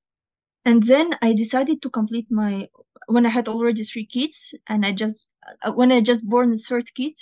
And 0.65 0.83
then 0.83 1.15
I 1.23 1.33
decided 1.33 1.81
to 1.83 1.91
complete 1.91 2.26
my, 2.29 2.69
when 3.07 3.26
I 3.26 3.33
had 3.38 3.47
already 3.47 3.85
three 3.85 4.07
kids 4.07 4.57
and 4.69 4.85
I 4.85 4.91
just, 4.91 5.19
uh, 5.62 5.71
when 5.71 5.93
I 5.93 6.00
just 6.00 6.25
born 6.25 6.50
the 6.50 6.57
third 6.69 6.93
kid, 6.97 7.15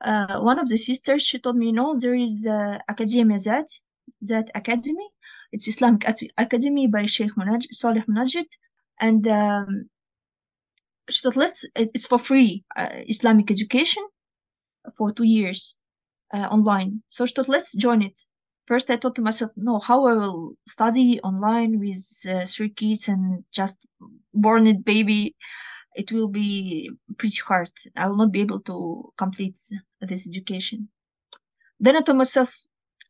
uh, 0.00 0.38
one 0.38 0.60
of 0.60 0.68
the 0.68 0.78
sisters, 0.78 1.22
she 1.22 1.40
told 1.40 1.56
me, 1.56 1.72
no, 1.72 1.98
there 1.98 2.14
is 2.14 2.46
uh, 2.48 2.78
Academia 2.88 3.40
Zad, 3.40 3.66
Zad 4.24 4.46
Academy. 4.54 5.08
It's 5.56 5.68
Islamic 5.68 6.02
Academy 6.44 6.86
by 6.86 7.06
Sheikh 7.06 7.34
Munaj- 7.38 7.72
Salih 7.72 8.04
Munajid. 8.08 8.50
And 9.00 9.26
um, 9.28 9.88
it's 11.08 12.06
for 12.06 12.18
free, 12.18 12.64
uh, 12.76 12.96
Islamic 13.14 13.50
education 13.50 14.04
for 14.96 15.12
two 15.12 15.28
years 15.38 15.78
uh, 16.34 16.48
online. 16.56 17.02
So 17.08 17.26
thought, 17.26 17.48
let's 17.48 17.76
join 17.76 18.02
it 18.02 18.18
first 18.66 18.90
I 18.90 18.96
thought 18.96 19.14
to 19.16 19.22
myself, 19.22 19.52
no, 19.56 19.78
how 19.78 20.06
I 20.06 20.14
will 20.14 20.54
study 20.66 21.20
online 21.20 21.78
with 21.78 22.04
uh, 22.28 22.44
three 22.44 22.70
kids 22.70 23.08
and 23.08 23.44
just 23.52 23.86
born 24.34 24.66
it 24.66 24.84
baby. 24.84 25.34
It 25.94 26.12
will 26.12 26.28
be 26.28 26.90
pretty 27.16 27.40
hard. 27.46 27.70
I 27.96 28.06
will 28.06 28.16
not 28.16 28.32
be 28.32 28.42
able 28.42 28.60
to 28.60 29.12
complete 29.16 29.58
this 30.00 30.28
education. 30.28 30.88
Then 31.80 31.96
I 31.96 32.00
told 32.00 32.18
myself, 32.18 32.54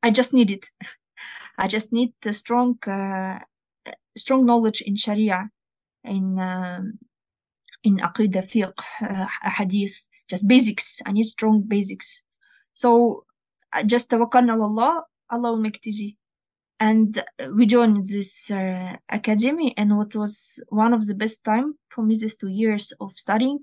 I 0.03 0.11
just 0.11 0.33
need 0.33 0.50
it. 0.50 0.67
I 1.59 1.69
just 1.69 1.93
need 1.93 2.13
a 2.25 2.33
strong, 2.33 2.79
uh, 2.87 3.39
strong 4.17 4.47
knowledge 4.47 4.81
in 4.83 4.97
Sharia, 4.97 5.51
in, 6.05 6.39
um, 6.39 6.99
in 7.83 7.99
Aqidah, 7.99 8.45
fiqh, 8.45 8.83
uh, 9.03 9.27
hadith, 9.51 10.09
just 10.29 10.47
basics. 10.47 11.01
I 11.07 11.13
need 11.13 11.25
strong 11.25 11.63
basics. 11.63 12.23
So 12.75 13.25
I 13.73 13.83
just 13.83 14.11
tawakkal 14.11 14.51
Allah 14.51 15.05
Allah 15.31 15.53
will 15.53 15.61
make 15.61 15.77
it 15.77 15.87
easy. 15.87 16.17
And 16.79 17.23
we 17.55 17.65
joined 17.65 18.07
this 18.07 18.51
uh, 18.51 18.97
academy, 19.09 19.73
and 19.79 19.97
what 19.97 20.15
was 20.15 20.63
one 20.69 20.93
of 20.93 21.07
the 21.07 21.15
best 21.15 21.43
time 21.43 21.75
for 21.89 22.05
me 22.05 22.17
these 22.21 22.37
two 22.37 22.49
years 22.49 22.93
of 23.01 23.13
studying, 23.17 23.61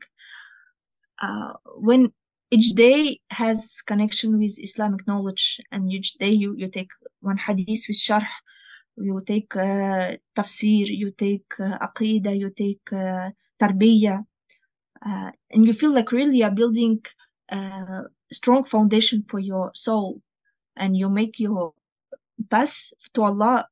uh, 1.21 1.53
when 1.77 2.11
each 2.55 2.69
day 2.85 3.19
has 3.31 3.81
connection 3.91 4.29
with 4.39 4.55
Islamic 4.67 5.07
knowledge, 5.07 5.59
and 5.71 5.91
each 5.91 6.13
day 6.23 6.31
you, 6.31 6.53
you 6.55 6.67
take 6.69 6.91
one 7.21 7.37
hadith 7.37 7.83
with 7.87 7.97
sharh, 7.97 8.27
you 8.97 9.19
take 9.25 9.55
uh, 9.55 10.17
tafsir, 10.35 10.85
you 10.87 11.09
take 11.11 11.51
uh, 11.59 11.77
aqidah, 11.87 12.37
you 12.37 12.49
take 12.51 12.87
uh, 12.93 13.31
tarbiyah, 13.61 14.19
uh, 15.05 15.31
and 15.51 15.65
you 15.65 15.73
feel 15.73 15.93
like 15.93 16.11
really 16.11 16.37
you're 16.37 16.51
building 16.51 17.01
a 17.49 18.03
strong 18.31 18.63
foundation 18.63 19.23
for 19.27 19.39
your 19.39 19.71
soul 19.73 20.21
and 20.75 20.95
you 20.97 21.09
make 21.09 21.39
your 21.39 21.73
path 22.49 22.93
to 23.13 23.23
Allah, 23.23 23.67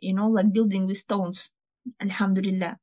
you 0.00 0.14
know, 0.14 0.28
like 0.28 0.52
building 0.52 0.86
with 0.86 0.98
stones. 0.98 1.50
Alhamdulillah. 2.00 2.78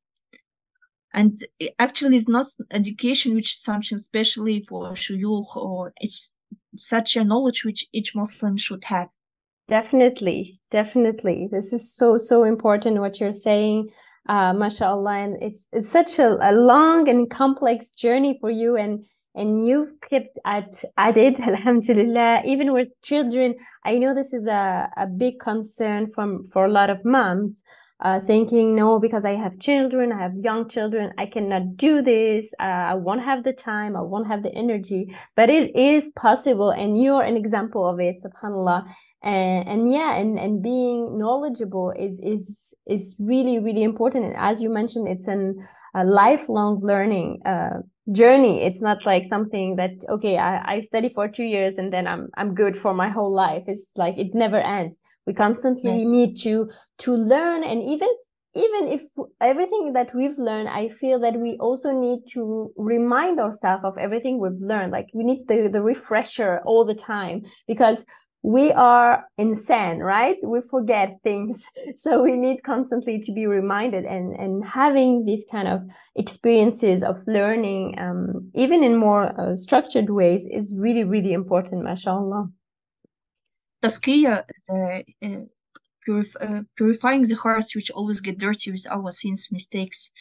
And 1.14 1.42
actually, 1.80 2.18
it's 2.18 2.30
not 2.30 2.46
education 2.72 3.34
which 3.36 3.52
is 3.52 3.62
something 3.62 3.96
especially 3.96 4.62
for 4.62 4.92
shuyukh, 4.92 5.56
or 5.56 5.94
it's 5.98 6.34
such 6.76 7.16
a 7.16 7.24
knowledge 7.24 7.66
which 7.66 7.88
each 7.94 8.16
Muslim 8.16 8.58
should 8.58 8.84
have. 8.86 9.10
Definitely, 9.68 10.60
definitely. 10.72 11.48
This 11.52 11.74
is 11.74 11.94
so 11.94 12.18
so 12.18 12.44
important 12.44 13.00
what 13.00 13.20
you're 13.20 13.34
saying, 13.34 13.90
uh, 14.28 14.54
mashallah. 14.54 15.18
And 15.18 15.38
it's 15.42 15.68
it's 15.72 15.90
such 15.90 16.20
a, 16.20 16.38
a 16.42 16.54
long 16.54 17.10
and 17.10 17.30
complex 17.30 17.90
journey 17.90 18.38
for 18.40 18.52
you, 18.52 18.76
and 18.76 19.06
and 19.36 19.66
you've 19.66 19.94
kept 20.10 20.38
at 20.46 20.84
at 20.98 21.18
it 21.18 21.40
alhamdulillah 21.52 22.42
even 22.46 22.74
with 22.74 22.88
children 23.04 23.56
i 23.86 23.98
know 23.98 24.14
this 24.14 24.34
is 24.34 24.48
a, 24.48 24.90
a 24.98 25.06
big 25.06 25.40
concern 25.40 26.12
from 26.14 26.48
for 26.52 26.66
a 26.66 26.72
lot 26.72 26.90
of 26.90 27.04
moms 27.06 27.64
uh, 28.02 28.20
thinking 28.22 28.76
no 28.76 28.98
because 29.00 29.26
i 29.26 29.36
have 29.36 29.60
children 29.60 30.12
i 30.12 30.22
have 30.22 30.32
young 30.42 30.70
children 30.70 31.12
i 31.18 31.26
cannot 31.26 31.76
do 31.76 32.02
this 32.02 32.54
uh, 32.60 32.64
i 32.64 32.94
won't 32.94 33.22
have 33.22 33.44
the 33.44 33.52
time 33.52 33.96
i 33.96 34.02
won't 34.02 34.28
have 34.28 34.44
the 34.44 34.54
energy. 34.54 35.14
But 35.36 35.50
it 35.50 35.76
is 35.76 36.10
possible 36.16 36.72
and 36.72 37.02
you're 37.02 37.24
an 37.24 37.36
example 37.36 37.88
of 37.88 38.00
it 38.00 38.24
subhanallah. 38.24 38.86
And, 39.22 39.68
and 39.68 39.92
yeah 39.92 40.16
and, 40.16 40.40
and 40.40 40.64
being 40.64 41.18
knowledgeable 41.20 41.92
is 41.92 42.20
is 42.20 42.74
is 42.88 43.16
really 43.20 43.60
really 43.60 43.84
important. 43.84 44.26
And 44.26 44.36
as 44.38 44.62
you 44.62 44.70
mentioned 44.70 45.08
it's 45.08 45.28
an 45.28 45.68
a 45.96 46.06
lifelong 46.06 46.82
learning 46.84 47.42
uh, 47.46 47.80
journey. 48.12 48.64
It's 48.64 48.82
not 48.82 49.06
like 49.06 49.26
something 49.26 49.76
that 49.78 49.92
okay 50.08 50.38
I, 50.38 50.76
I 50.76 50.82
study 50.82 51.10
for 51.10 51.28
two 51.28 51.44
years 51.44 51.78
and 51.78 51.92
then 51.92 52.06
i'm 52.08 52.30
i'm 52.38 52.54
good 52.54 52.78
for 52.78 52.94
my 52.94 53.10
whole 53.10 53.34
life. 53.34 53.64
It's 53.68 53.92
like 53.96 54.18
it 54.18 54.34
never 54.34 54.60
ends 54.60 54.98
we 55.26 55.34
constantly 55.34 55.98
yes. 55.98 56.08
need 56.08 56.38
to 56.40 56.70
to 56.98 57.14
learn 57.14 57.64
and 57.64 57.82
even 57.84 58.10
even 58.56 58.88
if 58.92 59.02
everything 59.42 59.94
that 59.94 60.14
we've 60.16 60.38
learned 60.38 60.68
i 60.70 60.90
feel 60.90 61.20
that 61.20 61.36
we 61.40 61.58
also 61.60 61.92
need 61.92 62.20
to 62.32 62.72
remind 62.78 63.40
ourselves 63.40 63.84
of 63.84 63.98
everything 63.98 64.40
we've 64.40 64.62
learned 64.62 64.92
like 64.92 65.08
we 65.14 65.24
need 65.24 65.48
the 65.48 65.70
the 65.72 65.82
refresher 65.82 66.62
all 66.66 66.84
the 66.84 66.96
time 66.96 67.44
because 67.68 68.04
we 68.42 68.72
are 68.72 69.26
insan, 69.40 70.00
right? 70.00 70.38
We 70.44 70.62
forget 70.70 71.20
things. 71.24 71.66
So 71.98 72.24
we 72.24 72.34
need 72.34 72.64
constantly 72.64 73.20
to 73.26 73.34
be 73.34 73.46
reminded 73.46 74.06
and, 74.06 74.34
and 74.36 74.64
having 74.64 75.26
these 75.26 75.46
kind 75.52 75.68
of 75.68 75.82
experiences 76.16 77.04
of 77.04 77.18
learning, 77.28 77.96
um, 78.00 78.50
even 78.56 78.84
in 78.84 78.96
more 78.96 79.34
uh, 79.40 79.58
structured 79.58 80.10
ways 80.10 80.46
is 80.50 80.74
really, 80.76 81.04
really 81.04 81.34
important, 81.34 81.84
mashallah. 81.84 82.48
Tazkiyah, 83.82 84.44
the, 84.68 85.04
uh, 85.24 85.46
purif- 86.08 86.36
uh, 86.42 86.64
purifying 86.76 87.22
the 87.24 87.36
hearts 87.36 87.76
which 87.76 87.92
always 87.92 88.22
get 88.22 88.38
dirty 88.38 88.72
with 88.72 88.86
our 88.90 89.12
sins, 89.12 89.50
mistakes. 89.52 90.12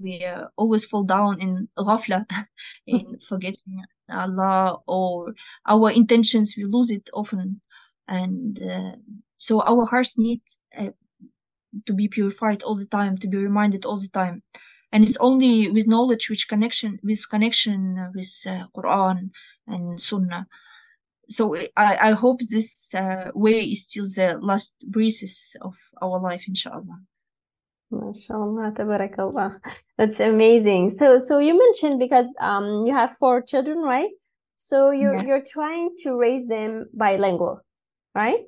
we 0.00 0.24
uh, 0.24 0.46
always 0.56 0.86
fall 0.86 1.04
down 1.04 1.40
in 1.40 1.68
ghafla, 1.78 2.26
in 2.86 3.18
forgetting 3.28 3.82
Allah 4.10 4.78
or 4.86 5.34
our 5.66 5.90
intentions. 5.90 6.54
We 6.56 6.64
lose 6.64 6.90
it 6.90 7.10
often, 7.12 7.60
and 8.08 8.60
uh, 8.62 8.96
so 9.36 9.62
our 9.62 9.86
hearts 9.86 10.18
need 10.18 10.42
uh, 10.78 10.90
to 11.86 11.94
be 11.94 12.08
purified 12.08 12.62
all 12.62 12.76
the 12.76 12.86
time, 12.86 13.18
to 13.18 13.28
be 13.28 13.36
reminded 13.36 13.84
all 13.84 13.96
the 13.96 14.08
time. 14.08 14.42
And 14.92 15.02
it's 15.02 15.16
only 15.18 15.68
with 15.70 15.88
knowledge, 15.88 16.30
which 16.30 16.48
connection, 16.48 17.00
with 17.02 17.28
connection 17.28 18.10
with 18.14 18.32
uh, 18.46 18.66
Quran 18.76 19.30
and 19.66 19.98
Sunnah. 20.00 20.46
So 21.28 21.56
I, 21.76 22.08
I 22.08 22.10
hope 22.12 22.40
this 22.40 22.94
uh, 22.94 23.30
way 23.34 23.62
is 23.62 23.84
still 23.84 24.06
the 24.06 24.38
last 24.40 24.84
breezes 24.88 25.56
of 25.60 25.74
our 26.00 26.20
life, 26.20 26.44
inshallah. 26.46 27.00
MashaAllah, 27.92 28.76
tabarakallah. 28.76 29.60
That's 29.98 30.18
amazing. 30.20 30.90
So, 30.90 31.18
so 31.18 31.38
you 31.38 31.56
mentioned 31.58 31.98
because 31.98 32.26
um 32.40 32.84
you 32.86 32.94
have 32.94 33.16
four 33.18 33.40
children, 33.42 33.78
right? 33.78 34.10
So 34.56 34.90
you're 34.90 35.14
Yes. 35.14 35.26
you're 35.26 35.44
trying 35.46 35.90
to 36.02 36.16
raise 36.16 36.46
them 36.48 36.86
bilingual, 36.92 37.60
right? 38.14 38.44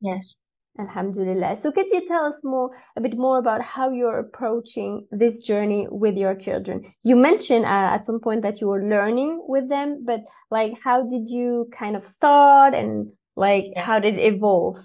Yes. 0.00 0.36
Alhamdulillah. 0.78 1.56
So 1.56 1.70
could 1.70 1.86
you 1.92 2.06
tell 2.08 2.24
us 2.24 2.40
more 2.42 2.70
a 2.96 3.00
bit 3.00 3.16
more 3.16 3.38
about 3.38 3.62
how 3.62 3.90
you're 3.90 4.18
approaching 4.18 5.06
this 5.12 5.38
journey 5.38 5.86
with 5.88 6.16
your 6.16 6.34
children? 6.34 6.92
You 7.04 7.14
mentioned 7.14 7.64
uh, 7.64 7.94
at 7.94 8.04
some 8.04 8.18
point 8.18 8.42
that 8.42 8.60
you 8.60 8.66
were 8.66 8.82
learning 8.82 9.44
with 9.46 9.68
them, 9.68 10.04
but 10.04 10.20
like 10.50 10.72
how 10.82 11.08
did 11.08 11.28
you 11.28 11.68
kind 11.72 11.94
of 11.94 12.06
start 12.06 12.74
and 12.74 13.12
like 13.36 13.66
Yes. 13.76 13.84
how 13.86 14.00
did 14.00 14.14
it 14.18 14.34
evolve? 14.34 14.78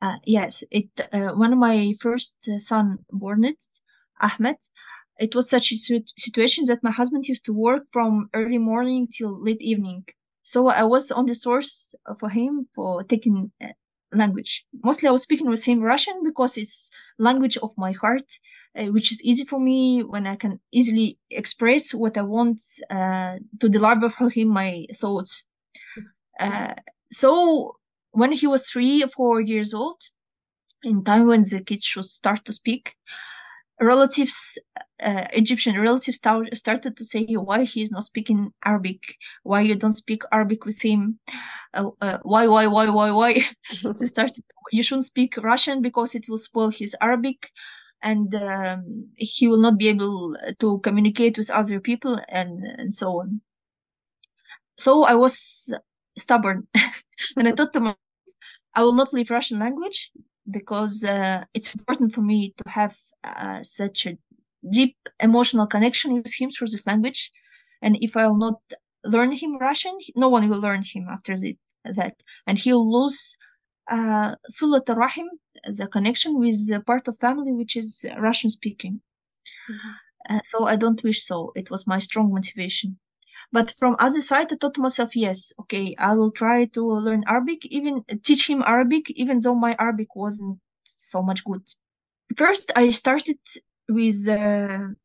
Uh, 0.00 0.16
yes, 0.24 0.64
it 0.70 0.88
uh, 1.12 1.32
one 1.34 1.52
of 1.52 1.58
my 1.58 1.94
first 2.00 2.48
uh, 2.48 2.58
son 2.58 2.98
born 3.10 3.44
it, 3.44 3.62
Ahmed. 4.20 4.56
It 5.18 5.34
was 5.34 5.48
such 5.48 5.72
a 5.72 5.76
situation 5.76 6.64
that 6.66 6.82
my 6.82 6.90
husband 6.90 7.28
used 7.28 7.44
to 7.46 7.52
work 7.52 7.84
from 7.92 8.28
early 8.34 8.58
morning 8.58 9.06
till 9.06 9.42
late 9.42 9.62
evening. 9.62 10.06
So 10.42 10.68
I 10.68 10.82
was 10.82 11.10
on 11.12 11.26
the 11.26 11.34
source 11.34 11.94
for 12.18 12.28
him 12.28 12.66
for 12.74 13.04
taking 13.04 13.52
uh, 13.62 13.68
language. 14.14 14.64
Mostly 14.82 15.08
I 15.08 15.12
was 15.12 15.22
speaking 15.22 15.48
with 15.48 15.64
him 15.64 15.80
Russian 15.80 16.22
because 16.24 16.56
it's 16.56 16.90
language 17.18 17.56
of 17.58 17.70
my 17.76 17.92
heart, 17.92 18.30
uh, 18.78 18.86
which 18.86 19.12
is 19.12 19.22
easy 19.24 19.44
for 19.44 19.60
me 19.60 20.02
when 20.02 20.26
I 20.26 20.36
can 20.36 20.60
easily 20.72 21.18
express 21.30 21.92
what 21.92 22.16
I 22.16 22.22
want 22.22 22.60
uh, 22.90 23.36
to 23.60 23.68
deliver 23.68 24.08
for 24.08 24.30
him 24.30 24.48
my 24.48 24.86
thoughts. 24.94 25.44
Uh, 26.38 26.74
so 27.10 27.76
when 28.10 28.32
he 28.32 28.46
was 28.46 28.68
three 28.68 29.02
or 29.02 29.08
four 29.08 29.40
years 29.40 29.74
old, 29.74 30.00
in 30.82 31.02
time 31.02 31.26
when 31.26 31.42
the 31.42 31.62
kids 31.64 31.84
should 31.84 32.04
start 32.06 32.44
to 32.44 32.52
speak, 32.52 32.96
relatives, 33.80 34.58
uh, 35.02 35.26
Egyptian 35.32 35.78
relatives 35.80 36.16
start, 36.16 36.56
started 36.56 36.96
to 36.96 37.04
say 37.04 37.24
why 37.34 37.64
he 37.64 37.82
is 37.82 37.90
not 37.90 38.04
speaking 38.04 38.52
Arabic, 38.64 39.16
why 39.42 39.60
you 39.60 39.74
don't 39.74 39.92
speak 39.92 40.22
Arabic 40.32 40.64
with 40.64 40.80
him, 40.82 41.18
uh, 41.74 41.90
uh, 42.00 42.18
why, 42.22 42.46
why, 42.46 42.66
why, 42.66 42.88
why, 42.88 43.10
why. 43.10 43.42
they 43.98 44.06
started, 44.06 44.44
you 44.70 44.82
shouldn't 44.82 45.06
speak 45.06 45.36
Russian 45.36 45.82
because 45.82 46.14
it 46.14 46.26
will 46.28 46.38
spoil 46.38 46.70
his 46.70 46.96
Arabic 47.00 47.50
and 48.02 48.34
um, 48.34 49.08
he 49.16 49.48
will 49.48 49.60
not 49.60 49.78
be 49.78 49.88
able 49.88 50.36
to 50.60 50.78
communicate 50.80 51.38
with 51.38 51.50
other 51.50 51.80
people 51.80 52.20
and, 52.28 52.62
and 52.78 52.92
so 52.94 53.20
on. 53.20 53.40
So 54.76 55.04
I 55.04 55.14
was 55.14 55.74
stubborn 56.16 56.68
and 57.36 57.48
I 57.48 57.52
thought 57.52 57.72
to 57.72 57.80
myself, 57.80 57.98
I 58.74 58.82
will 58.82 58.94
not 58.94 59.12
leave 59.12 59.30
Russian 59.30 59.58
language 59.58 60.10
because 60.50 61.04
uh, 61.04 61.44
it's 61.54 61.74
important 61.74 62.12
for 62.14 62.22
me 62.22 62.54
to 62.56 62.70
have 62.70 62.96
uh, 63.22 63.62
such 63.62 64.06
a 64.06 64.18
deep 64.70 64.96
emotional 65.20 65.66
connection 65.66 66.14
with 66.14 66.34
him 66.34 66.50
through 66.50 66.68
this 66.68 66.86
language. 66.86 67.30
And 67.82 67.98
if 68.00 68.16
I 68.16 68.26
will 68.26 68.36
not 68.36 68.60
learn 69.04 69.32
him 69.32 69.58
Russian, 69.58 69.96
no 70.16 70.28
one 70.28 70.48
will 70.48 70.60
learn 70.60 70.82
him 70.82 71.06
after 71.10 71.36
the, 71.36 71.56
that. 71.84 72.22
And 72.46 72.58
he'll 72.58 72.90
lose 72.90 73.36
uh, 73.90 74.34
Rahim, 74.88 75.28
the 75.64 75.86
connection 75.86 76.38
with 76.38 76.68
the 76.68 76.80
part 76.80 77.08
of 77.08 77.18
family 77.18 77.52
which 77.52 77.76
is 77.76 78.04
Russian 78.18 78.50
speaking. 78.50 79.00
Uh, 80.28 80.40
so 80.44 80.66
I 80.66 80.76
don't 80.76 81.02
wish 81.02 81.22
so. 81.22 81.52
It 81.54 81.70
was 81.70 81.86
my 81.86 81.98
strong 81.98 82.32
motivation. 82.32 82.98
But 83.53 83.73
from 83.79 83.95
other 83.99 84.21
side, 84.21 84.51
I 84.51 84.55
thought 84.55 84.75
to 84.75 84.81
myself, 84.81 85.15
yes, 85.15 85.51
okay, 85.61 85.95
I 85.97 86.13
will 86.15 86.31
try 86.31 86.65
to 86.65 86.81
learn 86.85 87.23
Arabic, 87.27 87.65
even 87.65 88.03
teach 88.23 88.49
him 88.49 88.63
Arabic, 88.65 89.09
even 89.11 89.39
though 89.39 89.55
my 89.55 89.75
Arabic 89.79 90.15
wasn't 90.15 90.59
so 90.83 91.21
much 91.21 91.43
good. 91.43 91.63
First, 92.35 92.71
I 92.75 92.89
started 92.89 93.39
with 93.87 94.27
a 94.27 94.95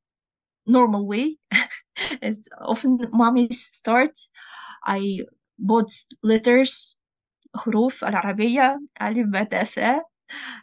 normal 0.67 1.07
way, 1.07 1.39
as 2.23 2.49
often 2.61 2.99
mommies 3.13 3.55
start. 3.55 4.13
I 4.85 5.21
bought 5.59 5.93
letters, 6.23 6.99
حروف 7.57 8.05
العربية, 8.05 8.79
ألف 9.01 9.27
باء 9.27 9.65
ثاء, 9.65 10.03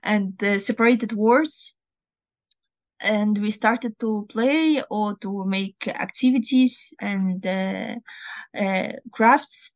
and 0.04 0.44
uh, 0.44 0.60
separated 0.60 1.14
words 1.14 1.75
and 3.01 3.39
we 3.39 3.51
started 3.51 3.99
to 4.01 4.27
play 4.29 4.83
or 4.91 5.17
to 5.19 5.45
make 5.45 5.89
activities 5.89 6.95
and 7.01 7.47
uh, 7.47 7.97
uh, 8.59 8.93
crafts. 9.13 9.73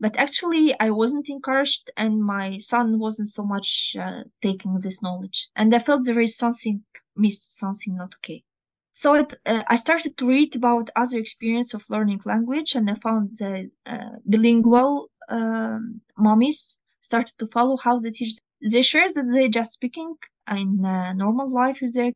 But 0.00 0.16
actually 0.16 0.74
i 0.80 0.90
wasn't 0.90 1.28
encouraged 1.28 1.90
and 1.96 2.24
my 2.24 2.58
son 2.58 2.98
wasn't 2.98 3.28
so 3.28 3.44
much 3.44 3.96
uh, 3.98 4.22
taking 4.40 4.80
this 4.80 5.02
knowledge. 5.02 5.48
And 5.56 5.74
i 5.74 5.78
felt 5.78 6.04
there 6.06 6.20
is 6.20 6.36
something 6.36 6.82
missed 7.16 7.58
something 7.58 7.96
not 7.96 8.14
okay. 8.18 8.42
So 8.90 9.14
it, 9.14 9.34
uh, 9.46 9.62
i 9.68 9.76
started 9.76 10.16
to 10.16 10.28
read 10.28 10.56
about 10.56 10.90
other 10.96 11.18
experience 11.18 11.72
of 11.74 11.88
learning 11.88 12.20
language 12.24 12.74
and 12.74 12.90
i 12.90 12.94
found 12.96 13.36
the 13.38 13.70
uh, 13.86 14.16
bilingual 14.26 15.10
um, 15.28 16.00
mommies 16.18 16.78
started 17.00 17.34
to 17.38 17.46
follow 17.46 17.76
how 17.76 17.98
they 17.98 18.10
teach. 18.10 18.38
They 18.72 18.82
share 18.82 19.08
that 19.12 19.26
they're 19.32 19.48
just 19.48 19.72
speaking 19.72 20.14
in 20.48 20.84
uh, 20.84 21.12
normal 21.14 21.48
life 21.52 21.80
with 21.82 21.94
their 21.94 22.12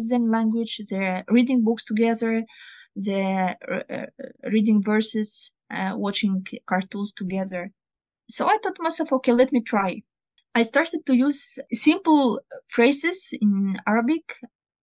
same 0.00 0.30
language, 0.30 0.80
they're 0.90 1.24
reading 1.28 1.62
books 1.62 1.84
together, 1.84 2.44
they're 2.96 3.56
uh, 3.70 3.94
uh, 3.94 4.06
reading 4.50 4.82
verses, 4.82 5.52
uh, 5.70 5.92
watching 5.96 6.46
cartoons 6.66 7.12
together. 7.12 7.70
So 8.28 8.46
I 8.46 8.58
thought 8.62 8.76
myself, 8.78 9.12
okay, 9.12 9.32
let 9.32 9.52
me 9.52 9.62
try. 9.62 10.02
I 10.54 10.62
started 10.62 11.06
to 11.06 11.14
use 11.14 11.58
simple 11.72 12.40
phrases 12.68 13.34
in 13.40 13.78
Arabic 13.86 14.36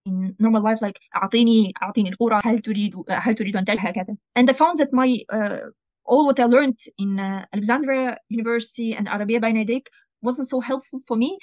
in 0.06 0.36
normal 0.40 0.64
life, 0.64 0.82
like 0.82 1.00
"أعطيني 1.16 1.74
أعطيني 1.84 2.10
القرى 2.10 2.42
هل 2.44 2.60
تريد 2.60 2.96
هل 3.10 3.36
تريد 3.36 3.56
أن 3.58 4.18
And 4.36 4.50
I 4.50 4.54
found 4.54 4.80
that 4.80 4.92
my 4.94 5.20
uh, 5.30 5.60
all 6.06 6.26
what 6.26 6.40
I 6.40 6.46
learned 6.46 6.80
in 6.98 7.20
uh, 7.20 7.46
Alexandria 7.54 8.18
University 8.30 8.94
and 8.96 9.08
Arabiya 9.08 9.40
Bayna 9.40 9.66
Yadayk 9.66 9.88
wasn't 10.22 10.48
so 10.50 10.60
helpful 10.60 11.00
for 11.08 11.16
me 11.18 11.38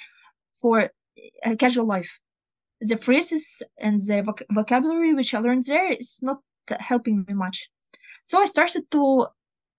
for 0.53 0.91
a 1.43 1.55
casual 1.55 1.85
life 1.85 2.19
the 2.79 2.97
phrases 2.97 3.63
and 3.77 4.01
the 4.01 4.21
voc- 4.23 4.43
vocabulary 4.51 5.13
which 5.13 5.33
I 5.33 5.39
learned 5.39 5.65
there 5.65 5.91
is 5.91 6.19
not 6.21 6.41
helping 6.79 7.25
me 7.27 7.33
much. 7.33 7.69
So 8.23 8.41
I 8.41 8.45
started 8.45 8.89
to 8.91 9.27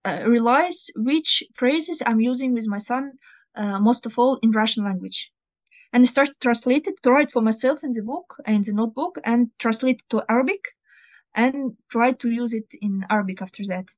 uh, 0.05 0.25
realize 0.27 0.91
which 0.97 1.43
phrases 1.55 2.03
I'm 2.05 2.21
using 2.21 2.55
with 2.55 2.67
my 2.67 2.79
son, 2.79 3.13
uh, 3.55 3.79
most 3.79 4.07
of 4.07 4.19
all 4.19 4.39
in 4.43 4.51
Russian 4.51 4.85
language. 4.85 5.31
And 5.93 6.03
I 6.03 6.07
started 6.07 6.33
to 6.33 6.39
translate 6.39 6.87
it, 6.87 7.03
to 7.03 7.11
write 7.11 7.31
for 7.31 7.43
myself 7.43 7.83
in 7.83 7.93
the 7.93 8.03
book, 8.03 8.37
in 8.47 8.63
the 8.63 8.73
notebook, 8.73 9.19
and 9.25 9.51
translate 9.59 10.01
it 10.01 10.11
to 10.11 10.25
Arabic, 10.29 10.69
and 11.35 11.77
try 11.91 12.13
to 12.13 12.31
use 12.31 12.53
it 12.53 12.67
in 12.81 13.07
Arabic 13.09 13.41
after 13.43 13.63
that. 13.69 13.95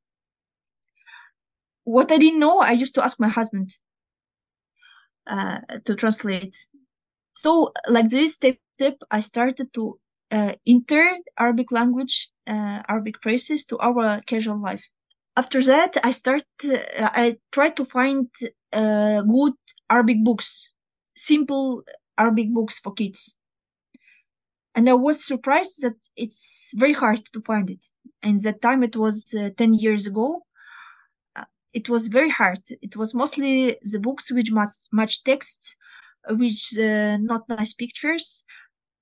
What 1.84 2.12
I 2.12 2.18
didn't 2.18 2.38
know, 2.38 2.60
I 2.60 2.72
used 2.72 2.94
to 2.96 3.04
ask 3.04 3.18
my 3.18 3.28
husband 3.28 3.78
uh, 5.26 5.60
to 5.84 5.94
translate. 5.94 6.56
So, 7.34 7.72
like 7.88 8.08
this 8.10 8.34
step 8.34 8.56
step, 8.74 8.98
I 9.10 9.20
started 9.20 9.72
to 9.74 9.98
uh, 10.30 10.52
enter 10.66 11.18
Arabic 11.38 11.72
language, 11.72 12.28
uh, 12.46 12.82
Arabic 12.88 13.16
phrases 13.20 13.64
to 13.66 13.78
our 13.78 14.20
casual 14.22 14.60
life. 14.60 14.88
After 15.36 15.62
that, 15.64 15.96
I 16.04 16.10
start. 16.12 16.44
Uh, 16.64 16.78
I 17.24 17.36
tried 17.52 17.76
to 17.76 17.84
find 17.84 18.28
uh, 18.72 19.22
good 19.22 19.54
Arabic 19.88 20.18
books, 20.24 20.74
simple 21.16 21.82
Arabic 22.18 22.52
books 22.52 22.78
for 22.80 22.92
kids, 22.92 23.36
and 24.74 24.88
I 24.88 24.94
was 24.94 25.24
surprised 25.24 25.82
that 25.82 25.96
it's 26.16 26.72
very 26.76 26.92
hard 26.92 27.24
to 27.32 27.40
find 27.40 27.68
it. 27.70 27.84
And 28.22 28.40
that 28.42 28.62
time, 28.62 28.82
it 28.82 28.96
was 28.96 29.34
uh, 29.34 29.50
ten 29.56 29.74
years 29.74 30.06
ago. 30.06 30.42
Uh, 31.36 31.44
it 31.72 31.88
was 31.88 32.08
very 32.08 32.30
hard. 32.30 32.60
It 32.82 32.96
was 32.96 33.14
mostly 33.14 33.78
the 33.82 34.00
books 34.00 34.30
which 34.32 34.52
much 34.52 34.70
much 34.92 35.24
text, 35.24 35.76
which 36.28 36.78
uh, 36.78 37.16
not 37.18 37.48
nice 37.48 37.72
pictures, 37.72 38.44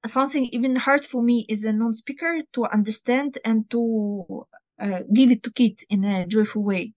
something 0.06 0.46
even 0.52 0.76
hard 0.76 1.04
for 1.04 1.22
me 1.22 1.46
as 1.50 1.64
a 1.64 1.72
non-speaker 1.72 2.42
to 2.52 2.64
understand 2.66 3.38
and 3.44 3.68
to 3.70 4.46
uh, 4.80 5.00
give 5.12 5.30
it 5.30 5.42
to 5.42 5.52
kid 5.52 5.80
in 5.90 6.04
a 6.04 6.26
joyful 6.26 6.62
way. 6.62 6.92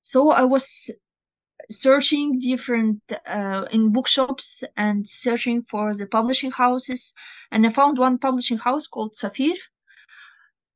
So 0.00 0.30
I 0.30 0.44
was 0.44 0.90
searching 1.70 2.38
different 2.38 3.00
uh, 3.26 3.64
in 3.70 3.92
bookshops 3.92 4.64
and 4.76 5.06
searching 5.06 5.62
for 5.62 5.94
the 5.94 6.06
publishing 6.06 6.50
houses 6.50 7.14
and 7.50 7.66
i 7.66 7.70
found 7.70 7.98
one 7.98 8.18
publishing 8.18 8.58
house 8.58 8.86
called 8.86 9.14
safir 9.14 9.54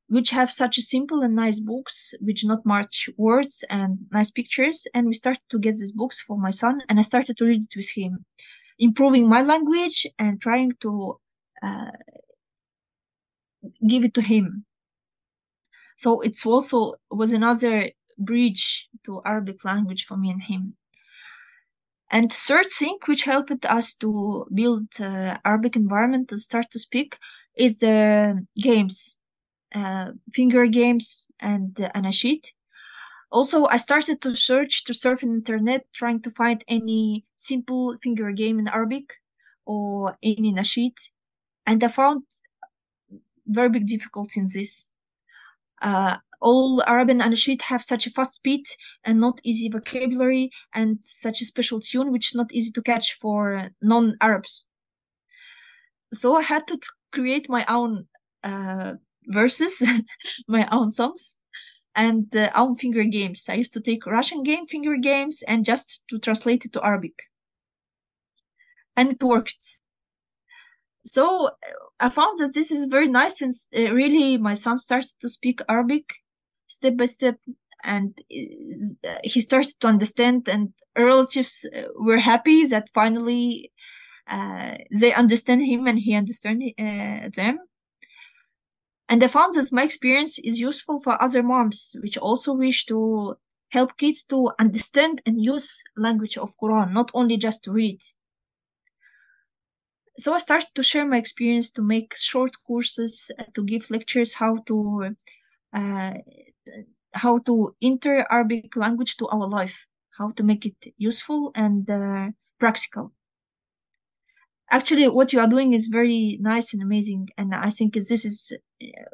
which 0.09 0.31
have 0.31 0.51
such 0.51 0.77
a 0.77 0.81
simple 0.81 1.21
and 1.21 1.35
nice 1.35 1.59
books 1.59 2.13
which 2.19 2.43
not 2.43 2.65
much 2.65 3.09
words 3.17 3.63
and 3.69 3.99
nice 4.11 4.31
pictures. 4.31 4.87
And 4.93 5.07
we 5.07 5.13
started 5.13 5.43
to 5.49 5.59
get 5.59 5.75
these 5.75 5.91
books 5.91 6.19
for 6.19 6.37
my 6.37 6.51
son 6.51 6.81
and 6.89 6.99
i 6.99 7.03
started 7.03 7.37
to 7.37 7.45
read 7.45 7.63
it 7.63 7.75
with 7.75 7.91
him 7.95 8.25
improving 8.79 9.27
my 9.27 9.41
language 9.41 10.07
and 10.17 10.41
trying 10.41 10.71
to 10.79 11.19
uh, 11.61 11.91
give 13.85 14.03
it 14.05 14.13
to 14.13 14.21
him. 14.21 14.65
So 15.97 16.21
it's 16.21 16.45
also 16.45 16.95
was 17.11 17.33
another 17.33 17.89
bridge 18.17 18.87
to 19.05 19.21
arabic 19.25 19.63
language 19.63 20.05
for 20.05 20.17
me 20.17 20.31
and 20.31 20.43
him. 20.43 20.75
And 22.11 22.31
third 22.31 22.65
thing 22.65 22.97
which 23.05 23.23
helped 23.23 23.65
us 23.65 23.95
to 23.95 24.45
build 24.53 24.87
uh, 24.99 25.37
arabic 25.45 25.75
environment 25.75 26.29
to 26.29 26.37
start 26.37 26.71
to 26.71 26.79
speak 26.79 27.17
is 27.55 27.83
uh, 27.83 28.35
games 28.57 29.18
uh, 29.75 30.11
finger 30.31 30.65
games 30.67 31.27
and 31.39 31.79
uh, 31.79 31.89
anashid 31.95 32.51
also 33.31 33.65
i 33.67 33.77
started 33.77 34.21
to 34.21 34.35
search 34.35 34.83
to 34.83 34.93
surf 34.93 35.23
in 35.23 35.29
internet 35.29 35.85
trying 35.93 36.21
to 36.21 36.31
find 36.31 36.63
any 36.67 37.25
simple 37.35 37.95
finger 37.97 38.31
game 38.31 38.59
in 38.59 38.67
arabic 38.67 39.13
or 39.65 40.17
any 40.23 40.51
nasheed 40.53 40.97
and 41.65 41.83
i 41.83 41.87
found 41.87 42.23
very 43.45 43.69
big 43.69 43.87
difficulty 43.87 44.39
in 44.39 44.47
this 44.53 44.93
uh, 45.81 46.17
all 46.41 46.81
Arabian 46.87 47.19
anashid 47.19 47.61
have 47.63 47.83
such 47.83 48.07
a 48.07 48.09
fast 48.09 48.35
speed 48.35 48.65
and 49.03 49.19
not 49.19 49.41
easy 49.43 49.69
vocabulary 49.69 50.51
and 50.73 50.99
such 51.01 51.41
a 51.41 51.45
special 51.45 51.79
tune 51.79 52.11
which 52.11 52.27
is 52.27 52.35
not 52.35 52.51
easy 52.53 52.71
to 52.71 52.81
catch 52.81 53.13
for 53.13 53.69
non-Arabs. 53.81 54.67
So 56.13 56.37
I 56.37 56.41
had 56.41 56.67
to 56.67 56.79
create 57.11 57.49
my 57.49 57.65
own 57.67 58.07
uh, 58.43 58.93
verses, 59.29 59.83
my 60.47 60.67
own 60.71 60.89
songs, 60.89 61.37
and 61.95 62.35
uh, 62.35 62.49
own 62.55 62.75
finger 62.75 63.03
games. 63.03 63.45
I 63.49 63.55
used 63.55 63.73
to 63.73 63.81
take 63.81 64.05
Russian 64.05 64.43
game 64.43 64.65
finger 64.67 64.97
games 64.97 65.43
and 65.47 65.65
just 65.65 66.03
to 66.09 66.19
translate 66.19 66.65
it 66.65 66.73
to 66.73 66.85
Arabic. 66.85 67.23
And 68.95 69.13
it 69.13 69.23
worked. 69.23 69.81
So 71.05 71.47
uh, 71.47 71.51
I 71.99 72.09
found 72.09 72.37
that 72.39 72.53
this 72.53 72.71
is 72.71 72.87
very 72.87 73.07
nice 73.07 73.41
and 73.41 73.53
uh, 73.75 73.93
really 73.93 74.37
my 74.37 74.53
son 74.53 74.77
started 74.77 75.11
to 75.21 75.29
speak 75.29 75.61
Arabic 75.67 76.13
step 76.67 76.97
by 76.97 77.05
step 77.05 77.37
and 77.83 78.17
uh, 79.07 79.17
he 79.23 79.41
started 79.41 79.73
to 79.79 79.87
understand 79.87 80.47
and 80.49 80.73
relatives 80.97 81.65
uh, 81.75 81.83
were 81.95 82.19
happy 82.19 82.65
that 82.65 82.89
finally 82.93 83.71
uh, 84.27 84.75
they 84.91 85.13
understand 85.13 85.65
him 85.65 85.87
and 85.87 85.99
he 85.99 86.13
understand 86.13 86.61
uh, 86.77 87.29
them 87.33 87.59
and 89.09 89.23
i 89.23 89.27
found 89.27 89.53
that 89.53 89.71
my 89.71 89.83
experience 89.83 90.39
is 90.39 90.59
useful 90.59 91.01
for 91.01 91.21
other 91.21 91.43
moms 91.43 91.95
which 92.01 92.17
also 92.17 92.53
wish 92.53 92.85
to 92.85 93.35
help 93.69 93.97
kids 93.97 94.23
to 94.23 94.49
understand 94.59 95.21
and 95.25 95.41
use 95.41 95.83
language 95.97 96.37
of 96.37 96.55
quran 96.61 96.91
not 96.91 97.11
only 97.13 97.37
just 97.37 97.63
to 97.63 97.71
read 97.71 97.99
so 100.17 100.33
i 100.33 100.39
started 100.39 100.69
to 100.73 100.83
share 100.83 101.05
my 101.05 101.17
experience 101.17 101.71
to 101.71 101.81
make 101.81 102.15
short 102.15 102.55
courses 102.65 103.31
to 103.53 103.63
give 103.63 103.91
lectures 103.91 104.33
how 104.35 104.55
to 104.67 105.15
uh, 105.73 106.13
how 107.13 107.39
to 107.39 107.75
enter 107.81 108.25
Arabic 108.29 108.75
language 108.75 109.17
to 109.17 109.27
our 109.27 109.47
life, 109.47 109.87
how 110.17 110.31
to 110.31 110.43
make 110.43 110.65
it 110.65 110.93
useful 110.97 111.51
and 111.55 111.89
uh, 111.89 112.29
practical. 112.59 113.13
Actually, 114.71 115.07
what 115.07 115.33
you 115.33 115.39
are 115.39 115.47
doing 115.47 115.73
is 115.73 115.87
very 115.87 116.37
nice 116.39 116.73
and 116.73 116.83
amazing, 116.83 117.29
and 117.37 117.55
I 117.55 117.69
think 117.71 117.95
this 117.95 118.23
is 118.23 118.53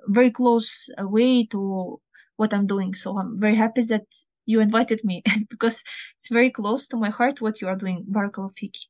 very 0.07 0.31
close 0.31 0.89
uh, 0.99 1.07
way 1.07 1.45
to 1.47 1.99
what 2.37 2.53
I'm 2.53 2.67
doing. 2.67 2.93
So 2.93 3.17
I'm 3.17 3.39
very 3.39 3.55
happy 3.55 3.81
that 3.83 4.05
you 4.45 4.59
invited 4.59 5.03
me 5.03 5.23
because 5.49 5.83
it's 6.17 6.29
very 6.29 6.51
close 6.51 6.87
to 6.89 6.97
my 6.97 7.09
heart 7.09 7.41
what 7.41 7.61
you 7.61 7.67
are 7.67 7.75
doing. 7.75 8.05
Barakallah 8.09 8.51
fiki. 8.53 8.85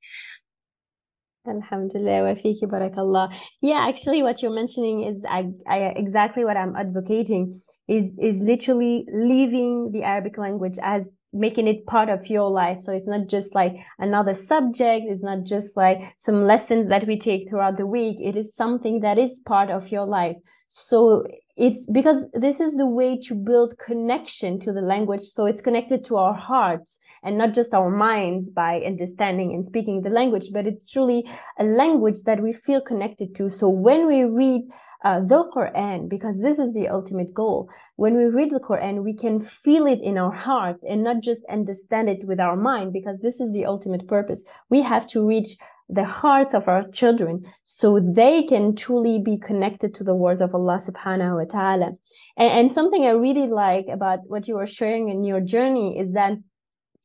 Alhamdulillah 1.48 2.24
wa 2.24 2.34
fiki 2.34 2.64
barakallah. 2.64 3.32
Yeah, 3.62 3.88
actually 3.88 4.24
what 4.24 4.42
you're 4.42 4.56
mentioning 4.56 5.04
is 5.04 5.24
I, 5.30 5.52
I, 5.68 5.78
exactly 5.96 6.44
what 6.44 6.58
I'm 6.58 6.76
advocating 6.76 7.62
is 7.88 8.18
is 8.20 8.40
literally 8.42 9.06
leaving 9.14 9.92
the 9.92 10.02
Arabic 10.02 10.40
language 10.40 10.80
as 10.82 11.14
making 11.32 11.68
it 11.68 11.86
part 11.86 12.10
of 12.10 12.28
your 12.28 12.50
life. 12.50 12.82
So 12.82 12.92
it's 12.92 13.08
not 13.08 13.28
just 13.28 13.54
like 13.54 13.76
another 14.00 14.34
subject. 14.34 15.06
It's 15.08 15.22
not 15.22 15.44
just 15.44 15.78
like 15.78 16.00
some 16.18 16.48
lessons 16.48 16.88
that 16.88 17.06
we 17.06 17.20
take 17.20 17.50
throughout 17.50 17.78
the 17.78 17.86
week. 17.86 18.18
It 18.20 18.36
is 18.36 18.56
something 18.56 19.02
that 19.02 19.20
is 19.20 19.40
part 19.46 19.70
of 19.70 19.90
your 19.90 20.06
life. 20.06 20.38
So 20.78 21.24
it's 21.56 21.88
because 21.90 22.28
this 22.34 22.60
is 22.60 22.76
the 22.76 22.86
way 22.86 23.18
to 23.28 23.34
build 23.34 23.80
connection 23.80 24.60
to 24.60 24.74
the 24.74 24.82
language. 24.82 25.22
So 25.22 25.46
it's 25.46 25.62
connected 25.62 26.04
to 26.06 26.18
our 26.18 26.34
hearts 26.34 27.00
and 27.24 27.38
not 27.38 27.54
just 27.54 27.74
our 27.74 27.90
minds 27.90 28.50
by 28.50 28.82
understanding 28.82 29.54
and 29.54 29.66
speaking 29.66 30.02
the 30.02 30.10
language, 30.10 30.50
but 30.52 30.68
it's 30.68 30.92
truly 30.92 31.30
a 31.58 31.64
language 31.64 32.24
that 32.26 32.44
we 32.44 32.52
feel 32.52 32.82
connected 32.82 33.36
to. 33.36 33.50
So 33.50 33.70
when 33.70 34.06
we 34.06 34.26
read 34.26 34.64
uh, 35.06 35.22
the 35.22 35.46
Quran, 35.56 36.10
because 36.10 36.42
this 36.42 36.60
is 36.60 36.74
the 36.74 36.90
ultimate 36.90 37.34
goal. 37.34 37.70
When 37.96 38.18
we 38.18 38.26
read 38.26 38.50
the 38.50 38.60
Quran, 38.60 39.04
we 39.04 39.14
can 39.14 39.40
feel 39.40 39.86
it 39.86 40.00
in 40.02 40.18
our 40.18 40.32
heart 40.32 40.80
and 40.82 41.04
not 41.04 41.22
just 41.22 41.42
understand 41.50 42.10
it 42.10 42.26
with 42.26 42.40
our 42.40 42.56
mind, 42.56 42.92
because 42.92 43.20
this 43.20 43.40
is 43.40 43.54
the 43.54 43.66
ultimate 43.66 44.08
purpose. 44.08 44.44
We 44.70 44.82
have 44.82 45.06
to 45.10 45.26
reach 45.26 45.58
the 45.88 46.04
hearts 46.04 46.54
of 46.54 46.68
our 46.68 46.88
children 46.90 47.46
so 47.64 48.00
they 48.00 48.44
can 48.44 48.76
truly 48.76 49.20
be 49.20 49.38
connected 49.38 49.94
to 49.96 50.04
the 50.04 50.16
words 50.16 50.42
of 50.42 50.56
Allah 50.56 50.80
subhanahu 50.80 51.38
wa 51.38 51.46
ta'ala. 51.46 51.92
And, 52.38 52.52
and 52.52 52.72
something 52.72 53.06
I 53.06 53.12
really 53.12 53.48
like 53.48 53.86
about 53.92 54.20
what 54.28 54.48
you 54.48 54.58
are 54.58 54.66
sharing 54.68 55.10
in 55.10 55.24
your 55.24 55.42
journey 55.42 56.00
is 56.00 56.14
that 56.14 56.34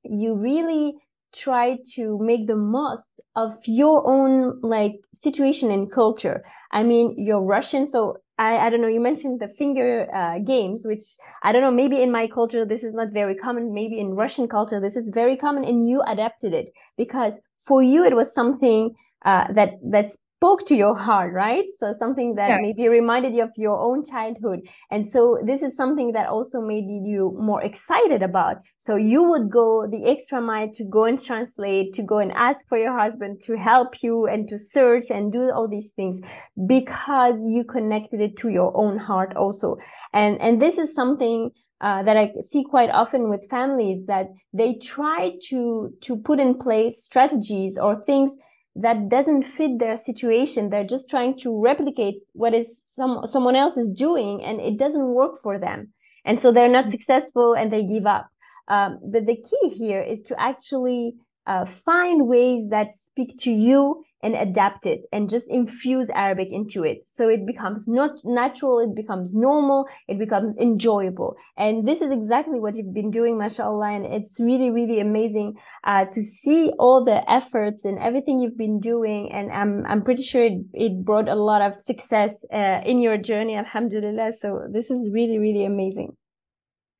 you 0.02 0.34
really 0.34 0.94
try 1.32 1.76
to 1.94 2.18
make 2.20 2.46
the 2.46 2.56
most 2.56 3.12
of 3.36 3.52
your 3.66 4.08
own 4.08 4.60
like 4.62 4.94
situation 5.14 5.70
and 5.70 5.92
culture. 5.92 6.42
I 6.72 6.82
mean, 6.82 7.14
you're 7.18 7.42
Russian, 7.42 7.86
so 7.86 8.16
I, 8.38 8.56
I 8.56 8.70
don't 8.70 8.80
know, 8.80 8.88
you 8.88 9.00
mentioned 9.00 9.40
the 9.40 9.48
finger 9.48 10.08
uh, 10.14 10.38
games, 10.38 10.86
which 10.86 11.02
I 11.42 11.52
don't 11.52 11.60
know, 11.60 11.70
maybe 11.70 12.02
in 12.02 12.10
my 12.10 12.26
culture, 12.26 12.64
this 12.64 12.82
is 12.82 12.94
not 12.94 13.12
very 13.12 13.34
common. 13.34 13.74
Maybe 13.74 14.00
in 14.00 14.14
Russian 14.14 14.48
culture, 14.48 14.80
this 14.80 14.96
is 14.96 15.10
very 15.10 15.36
common 15.36 15.64
and 15.64 15.86
you 15.88 16.02
adapted 16.06 16.54
it 16.54 16.72
because 16.96 17.38
for 17.66 17.82
you, 17.82 18.04
it 18.04 18.14
was 18.16 18.34
something 18.34 18.94
uh, 19.24 19.52
that 19.52 19.74
that's 19.90 20.16
spoke 20.40 20.64
to 20.64 20.74
your 20.74 20.96
heart, 20.96 21.34
right? 21.34 21.66
So 21.78 21.92
something 21.92 22.34
that 22.36 22.48
yeah. 22.48 22.56
maybe 22.62 22.88
reminded 22.88 23.34
you 23.34 23.42
of 23.42 23.50
your 23.58 23.78
own 23.78 24.02
childhood. 24.02 24.60
And 24.90 25.06
so 25.06 25.38
this 25.44 25.60
is 25.60 25.76
something 25.76 26.12
that 26.12 26.28
also 26.28 26.62
made 26.62 26.86
you 26.86 27.36
more 27.38 27.62
excited 27.62 28.22
about. 28.22 28.56
So 28.78 28.96
you 28.96 29.22
would 29.22 29.50
go 29.50 29.86
the 29.86 30.10
extra 30.10 30.40
mile 30.40 30.70
to 30.76 30.84
go 30.84 31.04
and 31.04 31.22
translate, 31.22 31.92
to 31.92 32.02
go 32.02 32.20
and 32.20 32.32
ask 32.32 32.66
for 32.70 32.78
your 32.78 32.98
husband 32.98 33.42
to 33.42 33.58
help 33.58 34.02
you 34.02 34.26
and 34.26 34.48
to 34.48 34.58
search 34.58 35.10
and 35.10 35.30
do 35.30 35.50
all 35.50 35.68
these 35.68 35.92
things 35.92 36.20
because 36.66 37.42
you 37.44 37.62
connected 37.62 38.22
it 38.22 38.38
to 38.38 38.48
your 38.48 38.74
own 38.74 38.96
heart 38.96 39.36
also. 39.36 39.76
And, 40.14 40.40
and 40.40 40.60
this 40.60 40.78
is 40.78 40.94
something 40.94 41.50
uh, 41.80 42.02
that 42.02 42.16
I 42.16 42.32
see 42.40 42.64
quite 42.64 42.90
often 42.90 43.30
with 43.30 43.48
families 43.48 44.06
that 44.06 44.28
they 44.52 44.74
try 44.74 45.32
to 45.48 45.92
to 46.02 46.16
put 46.16 46.38
in 46.38 46.58
place 46.58 47.02
strategies 47.02 47.78
or 47.78 48.02
things 48.04 48.32
that 48.76 49.08
doesn't 49.08 49.44
fit 49.44 49.78
their 49.78 49.96
situation. 49.96 50.70
They're 50.70 50.84
just 50.84 51.08
trying 51.08 51.36
to 51.38 51.60
replicate 51.60 52.16
what 52.32 52.54
is 52.54 52.80
some 52.86 53.26
someone 53.26 53.56
else 53.56 53.76
is 53.76 53.90
doing, 53.90 54.42
and 54.42 54.60
it 54.60 54.76
doesn't 54.76 55.14
work 55.14 55.40
for 55.42 55.58
them. 55.58 55.92
And 56.24 56.38
so 56.38 56.52
they're 56.52 56.68
not 56.68 56.84
mm-hmm. 56.84 56.92
successful, 56.92 57.54
and 57.54 57.72
they 57.72 57.84
give 57.84 58.06
up. 58.06 58.28
Um, 58.68 59.00
but 59.02 59.26
the 59.26 59.36
key 59.36 59.68
here 59.70 60.02
is 60.02 60.22
to 60.22 60.40
actually 60.40 61.14
uh, 61.46 61.64
find 61.64 62.28
ways 62.28 62.68
that 62.70 62.94
speak 62.94 63.38
to 63.40 63.50
you 63.50 64.02
and 64.22 64.34
adapt 64.34 64.86
it 64.86 65.00
and 65.12 65.30
just 65.30 65.46
infuse 65.48 66.08
Arabic 66.14 66.48
into 66.50 66.84
it. 66.84 66.98
So 67.06 67.28
it 67.28 67.46
becomes 67.46 67.84
not 67.86 68.10
natural, 68.24 68.78
it 68.78 68.94
becomes 68.94 69.34
normal, 69.34 69.86
it 70.08 70.18
becomes 70.18 70.56
enjoyable. 70.58 71.36
And 71.56 71.88
this 71.88 72.02
is 72.02 72.10
exactly 72.10 72.60
what 72.60 72.76
you've 72.76 72.94
been 72.94 73.10
doing, 73.10 73.38
mashallah. 73.38 73.94
And 73.94 74.04
it's 74.04 74.38
really, 74.38 74.70
really 74.70 75.00
amazing 75.00 75.54
uh, 75.84 76.04
to 76.12 76.22
see 76.22 76.70
all 76.78 77.04
the 77.04 77.28
efforts 77.30 77.84
and 77.84 77.98
everything 77.98 78.40
you've 78.40 78.58
been 78.58 78.78
doing. 78.78 79.32
And 79.32 79.50
I'm, 79.50 79.86
I'm 79.86 80.02
pretty 80.02 80.22
sure 80.22 80.44
it, 80.44 80.60
it 80.74 81.04
brought 81.04 81.28
a 81.28 81.34
lot 81.34 81.62
of 81.62 81.82
success 81.82 82.32
uh, 82.52 82.80
in 82.84 83.00
your 83.00 83.16
journey, 83.16 83.56
alhamdulillah. 83.56 84.32
So 84.40 84.68
this 84.70 84.90
is 84.90 85.08
really, 85.10 85.38
really 85.38 85.64
amazing. 85.64 86.16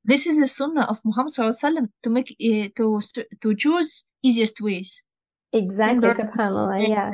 This 0.04 0.26
is 0.26 0.38
the 0.40 0.46
sunnah 0.46 0.86
of 0.88 1.00
Muhammad 1.04 1.90
to 2.02 2.10
make 2.10 2.36
uh, 2.40 2.68
to 2.76 3.00
to 3.40 3.54
choose 3.54 4.06
easiest 4.22 4.60
ways. 4.60 5.04
Exactly, 5.52 6.10
subhanAllah, 6.10 6.88
yeah. 6.88 7.12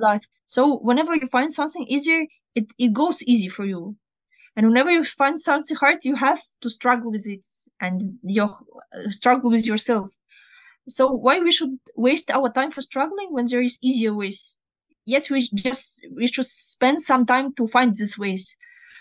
Life. 0.00 0.26
So 0.44 0.78
whenever 0.78 1.14
you 1.14 1.26
find 1.26 1.52
something 1.52 1.86
easier, 1.86 2.26
it, 2.54 2.66
it 2.78 2.92
goes 2.92 3.22
easy 3.22 3.48
for 3.48 3.64
you. 3.64 3.96
And 4.56 4.66
whenever 4.68 4.90
you 4.90 5.04
find 5.04 5.38
something 5.38 5.76
hard, 5.76 6.04
you 6.04 6.16
have 6.16 6.42
to 6.62 6.70
struggle 6.70 7.12
with 7.12 7.26
it 7.28 7.46
and 7.80 8.18
you 8.22 8.48
struggle 9.10 9.50
with 9.50 9.66
yourself. 9.66 10.10
So 10.88 11.12
why 11.12 11.40
we 11.40 11.52
should 11.52 11.78
waste 11.94 12.30
our 12.30 12.50
time 12.50 12.70
for 12.70 12.80
struggling 12.80 13.28
when 13.30 13.46
there 13.46 13.62
is 13.62 13.78
easier 13.82 14.14
ways? 14.14 14.56
Yes, 15.04 15.30
we 15.30 15.48
just 15.54 16.06
we 16.14 16.26
should 16.26 16.46
spend 16.46 17.02
some 17.02 17.26
time 17.26 17.54
to 17.54 17.68
find 17.68 17.94
these 17.94 18.18
ways. 18.18 18.56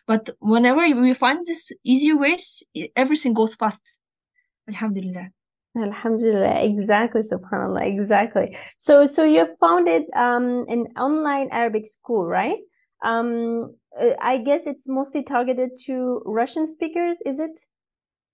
But 0.07 0.29
whenever 0.39 0.81
we 1.01 1.13
find 1.13 1.39
these 1.45 1.71
easier 1.83 2.17
ways, 2.17 2.63
everything 2.95 3.33
goes 3.33 3.55
fast. 3.55 3.99
Alhamdulillah. 4.69 5.29
Alhamdulillah, 5.77 6.63
exactly, 6.63 7.21
subhanAllah, 7.21 7.85
exactly. 7.85 8.55
So, 8.77 9.05
so 9.05 9.23
you 9.23 9.47
founded 9.59 10.03
um, 10.15 10.65
an 10.69 10.85
online 10.97 11.49
Arabic 11.51 11.85
school, 11.85 12.25
right? 12.25 12.59
Um, 13.03 13.75
uh, 13.99 14.11
I 14.21 14.41
guess 14.41 14.61
it's 14.65 14.87
mostly 14.87 15.23
targeted 15.23 15.71
to 15.85 16.21
Russian 16.25 16.65
speakers, 16.65 17.17
is 17.25 17.39
it? 17.39 17.59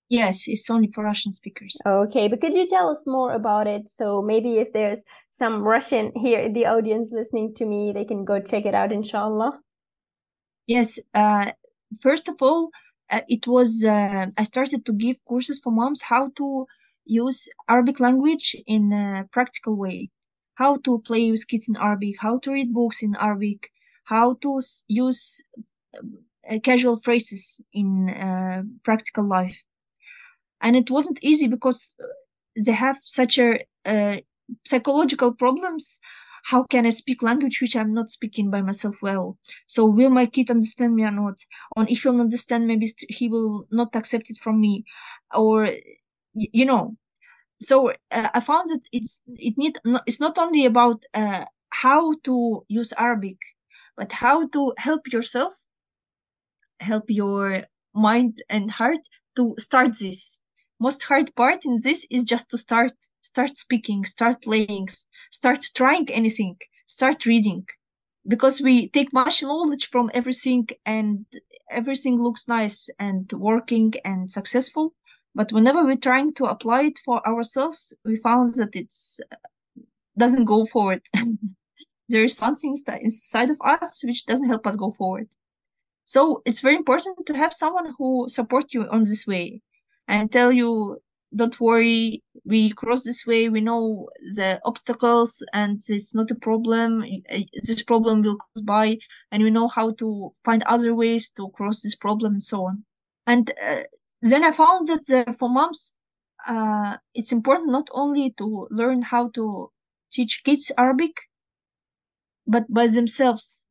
Yes, 0.08 0.46
it's 0.46 0.68
only 0.70 0.88
for 0.88 1.04
Russian 1.04 1.32
speakers. 1.32 1.76
Okay, 1.86 2.28
but 2.28 2.40
could 2.40 2.54
you 2.54 2.68
tell 2.68 2.90
us 2.90 3.04
more 3.06 3.32
about 3.32 3.66
it? 3.66 3.90
So 3.90 4.22
maybe 4.22 4.58
if 4.58 4.72
there's 4.72 5.00
some 5.30 5.62
Russian 5.62 6.12
here 6.14 6.38
in 6.38 6.52
the 6.52 6.66
audience 6.66 7.10
listening 7.12 7.54
to 7.56 7.64
me, 7.64 7.92
they 7.92 8.04
can 8.04 8.24
go 8.24 8.38
check 8.38 8.66
it 8.66 8.74
out, 8.74 8.92
inshallah. 8.92 9.58
Yes, 10.66 11.00
uh, 11.12 11.52
first 12.00 12.28
of 12.28 12.36
all, 12.42 12.70
uh, 13.10 13.20
it 13.28 13.46
was 13.46 13.84
uh, 13.84 14.26
I 14.38 14.44
started 14.44 14.86
to 14.86 14.92
give 14.92 15.24
courses 15.24 15.60
for 15.60 15.70
moms 15.70 16.02
how 16.02 16.30
to 16.36 16.66
use 17.04 17.48
Arabic 17.68 18.00
language 18.00 18.56
in 18.66 18.92
a 18.92 19.26
practical 19.32 19.76
way, 19.76 20.10
how 20.54 20.76
to 20.78 21.00
play 21.00 21.30
with 21.30 21.48
kids 21.48 21.68
in 21.68 21.76
Arabic, 21.76 22.16
how 22.20 22.38
to 22.40 22.52
read 22.52 22.72
books 22.72 23.02
in 23.02 23.16
Arabic, 23.16 23.70
how 24.04 24.34
to 24.42 24.60
use 24.88 25.42
uh, 26.50 26.58
casual 26.62 26.96
phrases 26.96 27.60
in 27.72 28.10
uh, 28.10 28.62
practical 28.82 29.24
life. 29.24 29.62
And 30.60 30.76
it 30.76 30.90
wasn't 30.90 31.18
easy 31.22 31.48
because 31.48 31.94
they 32.56 32.72
have 32.72 32.98
such 33.02 33.38
a 33.38 33.60
uh, 33.84 34.18
psychological 34.66 35.32
problems. 35.32 36.00
How 36.44 36.64
can 36.64 36.86
I 36.86 36.90
speak 36.90 37.22
language 37.22 37.60
which 37.60 37.76
I'm 37.76 37.94
not 37.94 38.10
speaking 38.10 38.50
by 38.50 38.62
myself 38.62 38.96
well? 39.02 39.38
So 39.66 39.86
will 39.86 40.10
my 40.10 40.26
kid 40.26 40.50
understand 40.50 40.94
me 40.94 41.04
or 41.04 41.10
not? 41.10 41.38
Or 41.76 41.86
if 41.88 42.02
he'll 42.02 42.20
understand, 42.20 42.66
maybe 42.66 42.92
he 43.08 43.28
will 43.28 43.66
not 43.70 43.94
accept 43.94 44.30
it 44.30 44.38
from 44.38 44.60
me. 44.60 44.84
Or 45.34 45.70
you 46.34 46.64
know 46.64 46.96
so 47.60 47.90
uh, 48.10 48.28
i 48.34 48.40
found 48.40 48.68
that 48.68 48.80
it's 48.92 49.20
it 49.36 49.54
need 49.58 49.78
it's 50.06 50.20
not 50.20 50.38
only 50.38 50.64
about 50.64 51.04
uh, 51.14 51.44
how 51.70 52.14
to 52.24 52.64
use 52.68 52.92
arabic 52.98 53.38
but 53.96 54.12
how 54.12 54.46
to 54.48 54.72
help 54.78 55.12
yourself 55.12 55.66
help 56.80 57.04
your 57.08 57.64
mind 57.94 58.38
and 58.48 58.72
heart 58.72 59.00
to 59.36 59.54
start 59.58 59.98
this 59.98 60.42
most 60.86 61.02
hard 61.04 61.34
part 61.34 61.64
in 61.64 61.76
this 61.86 62.00
is 62.10 62.24
just 62.32 62.50
to 62.50 62.58
start 62.58 62.92
start 63.20 63.56
speaking 63.56 64.04
start 64.04 64.36
playing 64.42 64.88
start 65.30 65.62
trying 65.80 66.08
anything 66.10 66.56
start 66.86 67.24
reading 67.32 67.64
because 68.26 68.60
we 68.60 68.74
take 68.96 69.12
much 69.12 69.42
knowledge 69.42 69.86
from 69.86 70.10
everything 70.14 70.64
and 70.84 71.24
everything 71.70 72.22
looks 72.22 72.46
nice 72.48 72.88
and 72.98 73.32
working 73.32 73.92
and 74.04 74.30
successful 74.30 74.94
but 75.34 75.52
whenever 75.52 75.84
we're 75.84 75.96
trying 75.96 76.34
to 76.34 76.44
apply 76.44 76.82
it 76.82 76.98
for 76.98 77.26
ourselves, 77.26 77.92
we 78.04 78.16
found 78.16 78.54
that 78.56 78.74
it's 78.74 79.18
uh, 79.32 79.36
doesn't 80.16 80.44
go 80.44 80.66
forward. 80.66 81.00
there 82.08 82.24
is 82.24 82.36
something 82.36 82.76
inside 83.00 83.50
of 83.50 83.56
us 83.64 84.04
which 84.04 84.26
doesn't 84.26 84.48
help 84.48 84.66
us 84.66 84.76
go 84.76 84.90
forward. 84.90 85.28
So 86.04 86.42
it's 86.44 86.60
very 86.60 86.76
important 86.76 87.26
to 87.26 87.34
have 87.34 87.54
someone 87.54 87.94
who 87.96 88.26
support 88.28 88.74
you 88.74 88.86
on 88.90 89.04
this 89.04 89.26
way 89.26 89.62
and 90.12 90.30
tell 90.30 90.52
you, 90.52 90.98
don't 91.34 91.58
worry, 91.58 92.22
we 92.44 92.70
cross 92.70 93.02
this 93.02 93.26
way, 93.26 93.48
we 93.48 93.62
know 93.62 94.08
the 94.36 94.60
obstacles 94.66 95.42
and 95.54 95.80
it's 95.88 96.14
not 96.14 96.30
a 96.30 96.34
problem. 96.34 97.02
This 97.54 97.82
problem 97.82 98.20
will 98.20 98.36
pass 98.36 98.62
by 98.62 98.98
and 99.30 99.42
we 99.42 99.50
know 99.50 99.68
how 99.68 99.92
to 99.92 100.34
find 100.44 100.62
other 100.64 100.94
ways 100.94 101.30
to 101.32 101.48
cross 101.54 101.80
this 101.80 101.96
problem 101.96 102.34
and 102.34 102.42
so 102.42 102.66
on. 102.66 102.84
And 103.26 103.50
uh, 103.62 103.84
then 104.20 104.44
I 104.44 104.52
found 104.52 104.88
that 104.88 105.06
the, 105.06 105.32
for 105.32 105.48
moms, 105.48 105.96
uh, 106.46 106.98
it's 107.14 107.32
important 107.32 107.72
not 107.72 107.88
only 107.92 108.32
to 108.36 108.68
learn 108.70 109.00
how 109.00 109.30
to 109.30 109.70
teach 110.12 110.42
kids 110.44 110.70
Arabic, 110.76 111.16
but 112.46 112.64
by 112.68 112.86
themselves, 112.86 113.64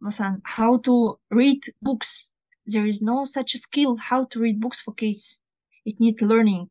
how 0.45 0.77
to 0.77 1.19
read 1.30 1.62
books. 1.84 2.34
There 2.65 2.88
is 2.88 2.99
no 2.99 3.25
such 3.25 3.51
skill 3.51 3.97
how 3.97 4.25
to 4.25 4.39
read 4.39 4.60
books 4.60 4.82
for 4.82 4.93
kids. 4.95 5.40
It 5.86 6.00
needs 6.00 6.22
learning. 6.22 6.70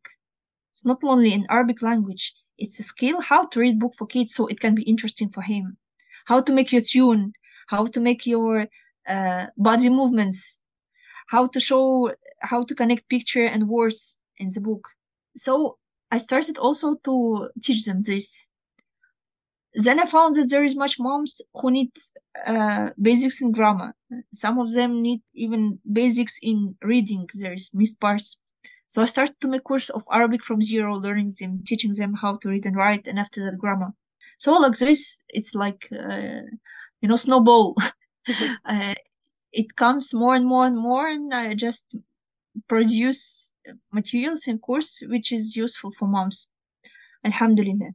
It's 0.72 0.84
not 0.84 0.98
only 1.04 1.32
in 1.32 1.46
Arabic 1.50 1.82
language. 1.82 2.34
It's 2.58 2.78
a 2.78 2.82
skill 2.82 3.20
how 3.20 3.46
to 3.46 3.60
read 3.60 3.78
book 3.78 3.94
for 3.96 4.06
kids 4.06 4.34
so 4.34 4.46
it 4.46 4.60
can 4.60 4.74
be 4.74 4.82
interesting 4.82 5.28
for 5.28 5.42
him. 5.42 5.78
How 6.26 6.40
to 6.42 6.52
make 6.52 6.72
your 6.72 6.82
tune, 6.82 7.32
how 7.68 7.86
to 7.86 8.00
make 8.00 8.26
your 8.26 8.66
uh, 9.08 9.46
body 9.56 9.88
movements, 9.88 10.62
how 11.28 11.46
to 11.46 11.60
show 11.60 12.12
how 12.40 12.64
to 12.64 12.74
connect 12.74 13.08
picture 13.08 13.46
and 13.46 13.68
words 13.68 14.20
in 14.38 14.50
the 14.54 14.60
book. 14.60 14.88
So 15.36 15.78
I 16.10 16.18
started 16.18 16.58
also 16.58 16.96
to 17.04 17.50
teach 17.62 17.84
them 17.84 18.02
this. 18.02 18.48
Then 19.74 20.00
I 20.00 20.06
found 20.06 20.34
that 20.34 20.50
there 20.50 20.64
is 20.64 20.74
much 20.74 20.98
moms 20.98 21.40
who 21.54 21.70
need 21.70 21.92
uh, 22.46 22.90
basics 23.00 23.40
in 23.40 23.52
grammar. 23.52 23.94
Some 24.32 24.58
of 24.58 24.72
them 24.72 25.00
need 25.00 25.20
even 25.34 25.78
basics 25.90 26.38
in 26.42 26.76
reading. 26.82 27.28
There 27.34 27.52
is 27.52 27.70
missed 27.72 28.00
parts. 28.00 28.36
So 28.90 29.00
I 29.02 29.04
started 29.04 29.36
to 29.40 29.46
make 29.46 29.62
course 29.62 29.88
of 29.88 30.02
Arabic 30.10 30.42
from 30.42 30.60
zero, 30.62 30.96
learning 30.96 31.32
them, 31.38 31.62
teaching 31.64 31.92
them 31.94 32.14
how 32.14 32.38
to 32.38 32.48
read 32.48 32.66
and 32.66 32.74
write, 32.74 33.06
and 33.06 33.20
after 33.20 33.40
that 33.44 33.56
grammar. 33.56 33.92
So 34.36 34.52
like 34.54 34.76
this, 34.78 35.22
it's 35.28 35.54
like 35.54 35.88
uh, 35.92 36.42
you 37.00 37.08
know 37.08 37.16
snowball. 37.16 37.76
uh, 38.64 38.94
it 39.52 39.76
comes 39.76 40.12
more 40.12 40.34
and 40.34 40.44
more 40.44 40.66
and 40.66 40.76
more, 40.76 41.06
and 41.08 41.32
I 41.32 41.54
just 41.54 41.94
produce 42.66 43.54
materials 43.92 44.48
and 44.48 44.60
course 44.60 45.00
which 45.06 45.30
is 45.30 45.54
useful 45.54 45.92
for 45.92 46.08
moms. 46.08 46.50
Alhamdulillah. 47.24 47.92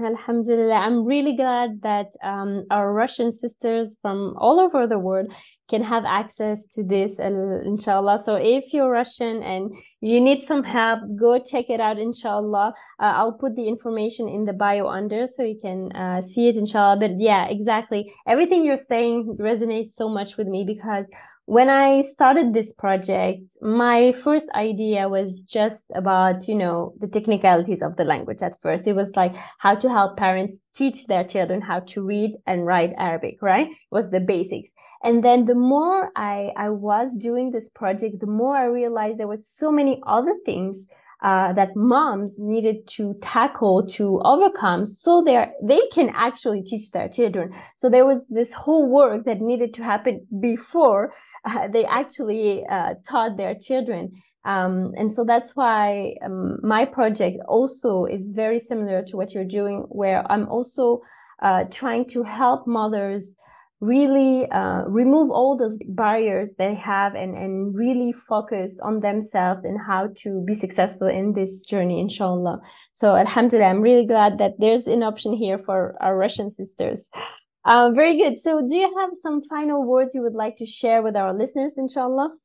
Alhamdulillah. 0.00 0.74
I'm 0.74 1.04
really 1.04 1.36
glad 1.36 1.82
that 1.82 2.08
um, 2.24 2.64
our 2.72 2.92
Russian 2.92 3.30
sisters 3.30 3.96
from 4.02 4.34
all 4.38 4.58
over 4.58 4.88
the 4.88 4.98
world 4.98 5.32
can 5.70 5.84
have 5.84 6.04
access 6.04 6.66
to 6.72 6.82
this, 6.82 7.20
uh, 7.20 7.60
inshallah. 7.64 8.18
So 8.18 8.34
if 8.34 8.72
you're 8.72 8.90
Russian 8.90 9.40
and 9.44 9.72
you 10.00 10.20
need 10.20 10.42
some 10.42 10.64
help, 10.64 10.98
go 11.16 11.38
check 11.38 11.66
it 11.70 11.78
out, 11.78 12.00
inshallah. 12.00 12.74
Uh, 13.00 13.12
I'll 13.14 13.38
put 13.38 13.54
the 13.54 13.68
information 13.68 14.26
in 14.26 14.46
the 14.46 14.52
bio 14.52 14.88
under 14.88 15.28
so 15.28 15.44
you 15.44 15.58
can 15.62 15.92
uh, 15.92 16.22
see 16.22 16.48
it, 16.48 16.56
inshallah. 16.56 16.98
But 16.98 17.20
yeah, 17.20 17.46
exactly. 17.46 18.12
Everything 18.26 18.64
you're 18.64 18.76
saying 18.76 19.36
resonates 19.38 19.92
so 19.92 20.08
much 20.08 20.36
with 20.36 20.48
me 20.48 20.64
because 20.66 21.06
when 21.46 21.68
I 21.68 22.00
started 22.00 22.54
this 22.54 22.72
project, 22.72 23.42
my 23.60 24.12
first 24.12 24.46
idea 24.54 25.08
was 25.08 25.34
just 25.46 25.84
about, 25.94 26.48
you 26.48 26.54
know, 26.54 26.94
the 27.00 27.06
technicalities 27.06 27.82
of 27.82 27.96
the 27.96 28.04
language 28.04 28.42
at 28.42 28.60
first. 28.62 28.86
It 28.86 28.94
was 28.94 29.12
like 29.14 29.34
how 29.58 29.74
to 29.74 29.88
help 29.88 30.16
parents 30.16 30.56
teach 30.74 31.06
their 31.06 31.24
children 31.24 31.60
how 31.60 31.80
to 31.80 32.02
read 32.02 32.36
and 32.46 32.64
write 32.64 32.92
Arabic, 32.96 33.42
right? 33.42 33.66
It 33.66 33.76
was 33.90 34.10
the 34.10 34.20
basics. 34.20 34.70
And 35.02 35.22
then 35.22 35.44
the 35.44 35.54
more 35.54 36.10
I, 36.16 36.52
I 36.56 36.70
was 36.70 37.14
doing 37.18 37.50
this 37.50 37.68
project, 37.68 38.20
the 38.20 38.26
more 38.26 38.56
I 38.56 38.64
realized 38.64 39.18
there 39.18 39.28
were 39.28 39.36
so 39.36 39.70
many 39.70 40.00
other 40.06 40.34
things 40.46 40.86
uh, 41.22 41.52
that 41.54 41.76
moms 41.76 42.36
needed 42.38 42.86
to 42.86 43.14
tackle 43.22 43.86
to 43.86 44.20
overcome 44.24 44.84
so 44.86 45.22
they 45.24 45.46
they 45.62 45.80
can 45.92 46.10
actually 46.14 46.62
teach 46.62 46.90
their 46.90 47.08
children 47.08 47.50
so 47.76 47.88
there 47.88 48.04
was 48.04 48.28
this 48.28 48.52
whole 48.52 48.90
work 48.90 49.24
that 49.24 49.40
needed 49.40 49.72
to 49.72 49.82
happen 49.82 50.26
before 50.38 51.14
they 51.72 51.84
actually 51.84 52.64
uh, 52.66 52.94
taught 53.06 53.36
their 53.36 53.54
children. 53.54 54.12
Um, 54.44 54.92
and 54.96 55.10
so 55.10 55.24
that's 55.24 55.56
why 55.56 56.16
um, 56.24 56.58
my 56.62 56.84
project 56.84 57.38
also 57.48 58.04
is 58.04 58.30
very 58.30 58.60
similar 58.60 59.02
to 59.04 59.16
what 59.16 59.32
you're 59.32 59.44
doing, 59.44 59.86
where 59.88 60.30
I'm 60.30 60.48
also 60.48 61.00
uh, 61.42 61.64
trying 61.70 62.06
to 62.10 62.22
help 62.22 62.66
mothers 62.66 63.34
really 63.80 64.50
uh, 64.50 64.82
remove 64.86 65.30
all 65.30 65.56
those 65.56 65.78
barriers 65.88 66.54
they 66.54 66.74
have 66.74 67.14
and, 67.14 67.36
and 67.36 67.74
really 67.74 68.12
focus 68.12 68.78
on 68.82 69.00
themselves 69.00 69.64
and 69.64 69.78
how 69.78 70.08
to 70.22 70.42
be 70.46 70.54
successful 70.54 71.06
in 71.06 71.34
this 71.34 71.62
journey, 71.62 72.00
inshallah. 72.00 72.60
So, 72.94 73.16
alhamdulillah, 73.16 73.68
I'm 73.68 73.82
really 73.82 74.06
glad 74.06 74.38
that 74.38 74.52
there's 74.58 74.86
an 74.86 75.02
option 75.02 75.32
here 75.32 75.58
for 75.58 75.96
our 76.00 76.16
Russian 76.16 76.50
sisters. 76.50 77.10
Uh, 77.64 77.90
very 77.92 78.16
good. 78.18 78.38
So, 78.38 78.66
do 78.68 78.76
you 78.76 78.94
have 78.98 79.10
some 79.20 79.42
final 79.48 79.84
words 79.84 80.14
you 80.14 80.22
would 80.22 80.34
like 80.34 80.56
to 80.58 80.66
share 80.66 81.02
with 81.02 81.16
our 81.16 81.32
listeners, 81.32 81.74
inshallah? 81.78 82.36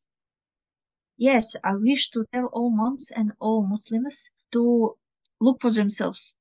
Yes, 1.18 1.56
I 1.64 1.76
wish 1.76 2.10
to 2.12 2.26
tell 2.34 2.46
all 2.54 2.70
moms 2.72 3.12
and 3.12 3.34
all 3.40 3.64
Muslims 3.68 4.32
to 4.54 4.96
look 5.42 5.62
for 5.62 5.70
themselves, 5.72 6.36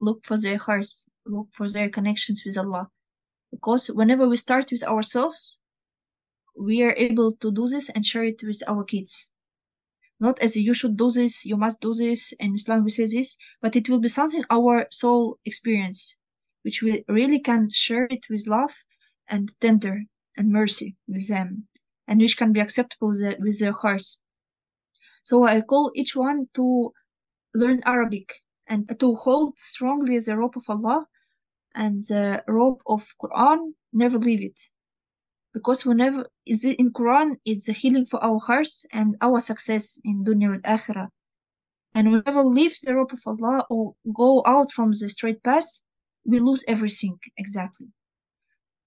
look 0.00 0.24
for 0.26 0.36
their 0.38 0.58
hearts, 0.58 1.08
look 1.24 1.48
for 1.52 1.68
their 1.68 1.88
connections 1.88 2.42
with 2.44 2.58
Allah. 2.58 2.90
Because 3.52 3.88
whenever 3.88 4.28
we 4.28 4.36
start 4.36 4.70
with 4.72 4.82
ourselves, 4.82 5.60
we 6.58 6.82
are 6.82 6.94
able 6.96 7.32
to 7.32 7.52
do 7.52 7.68
this 7.68 7.88
and 7.90 8.04
share 8.04 8.24
it 8.24 8.42
with 8.42 8.62
our 8.66 8.84
kids. 8.84 9.30
not 10.20 10.38
as 10.40 10.56
you 10.56 10.74
should 10.74 10.96
do 10.96 11.10
this, 11.12 11.44
you 11.44 11.56
must 11.56 11.80
do 11.80 11.92
this, 11.94 12.32
in 12.40 12.54
Islam 12.54 12.84
we 12.84 12.90
say 12.90 13.06
this, 13.06 13.36
but 13.60 13.76
it 13.76 13.88
will 13.88 13.98
be 13.98 14.08
something 14.08 14.44
our 14.50 14.86
soul 14.90 15.38
experience, 15.44 16.16
which 16.66 16.82
we 16.82 17.04
really 17.08 17.40
can 17.50 17.70
share 17.70 18.06
it 18.10 18.24
with 18.28 18.46
love 18.46 18.74
and 19.28 19.44
tender 19.60 20.02
and 20.36 20.50
mercy 20.50 20.96
with 21.06 21.28
them, 21.28 21.66
and 22.08 22.20
which 22.20 22.36
can 22.36 22.52
be 22.52 22.60
acceptable 22.60 23.08
with, 23.08 23.20
the, 23.20 23.36
with 23.38 23.58
their 23.60 23.72
hearts. 23.72 24.20
So 25.22 25.44
I 25.44 25.60
call 25.60 25.92
each 25.94 26.14
one 26.14 26.48
to 26.54 26.92
learn 27.54 27.80
Arabic 27.86 28.28
and 28.66 28.80
to 29.00 29.14
hold 29.14 29.58
strongly 29.58 30.18
the 30.18 30.36
rope 30.36 30.56
of 30.56 30.64
Allah 30.68 31.06
and 31.74 32.00
the 32.00 32.42
rope 32.48 32.82
of 32.86 33.02
Quran, 33.22 33.72
never 33.92 34.18
leave 34.18 34.42
it 34.42 34.60
because 35.56 35.86
whenever 35.86 36.26
is 36.44 36.66
in 36.66 36.92
Quran, 36.92 37.36
it's 37.46 37.66
a 37.66 37.72
healing 37.72 38.04
for 38.04 38.22
our 38.22 38.38
hearts 38.38 38.84
and 38.92 39.16
our 39.22 39.40
success 39.40 39.98
in 40.04 40.22
dunya 40.22 40.52
and 40.52 40.62
akhirah. 40.64 41.08
And 41.94 42.12
whenever 42.12 42.44
leave 42.44 42.76
the 42.84 42.94
rope 42.94 43.14
of 43.14 43.22
Allah 43.26 43.64
or 43.70 43.94
go 44.12 44.42
out 44.44 44.70
from 44.70 44.92
the 44.92 45.08
straight 45.08 45.42
path, 45.42 45.80
we 46.26 46.40
lose 46.40 46.64
everything 46.66 47.18
exactly. 47.36 47.88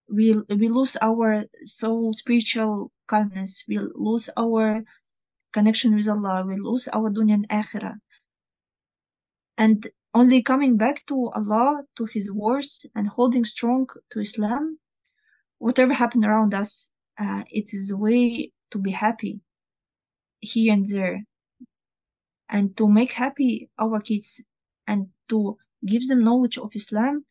We 0.10 0.36
we 0.49 0.67
lose 0.67 0.97
our 1.02 1.45
soul, 1.65 2.13
spiritual 2.13 2.91
calmness. 3.08 3.63
We 3.67 3.80
lose 3.80 4.30
our 4.38 4.84
connection 5.54 5.95
with 5.95 6.10
Allah. 6.10 6.45
We 6.45 6.58
lose 6.58 6.88
our 6.89 7.10
dunya 7.10 7.34
and 7.34 7.49
akhirah. 7.49 7.97
And 9.58 9.88
only 10.13 10.41
coming 10.41 10.78
back 10.78 11.06
to 11.08 11.30
Allah, 11.30 11.84
to 11.97 12.06
His 12.06 12.32
words, 12.32 12.86
and 12.95 13.08
holding 13.08 13.45
strong 13.45 13.88
to 14.10 14.19
Islam 14.19 14.80
whatever 15.60 15.93
happened 15.93 16.25
around 16.25 16.54
us, 16.54 16.91
uh, 17.19 17.43
it 17.52 17.73
is 17.73 17.91
a 17.91 17.97
way 17.97 18.52
to 18.71 18.80
be 18.80 18.91
happy 18.91 19.41
here 20.39 20.73
and 20.73 20.88
there 20.88 21.23
and 22.49 22.75
to 22.78 22.88
make 22.88 23.12
happy 23.12 23.69
our 23.78 23.99
kids 23.99 24.41
and 24.88 25.08
to 25.28 25.58
give 25.86 26.08
them 26.08 26.24
knowledge 26.24 26.58
of 26.58 26.76
Islam 26.76 27.26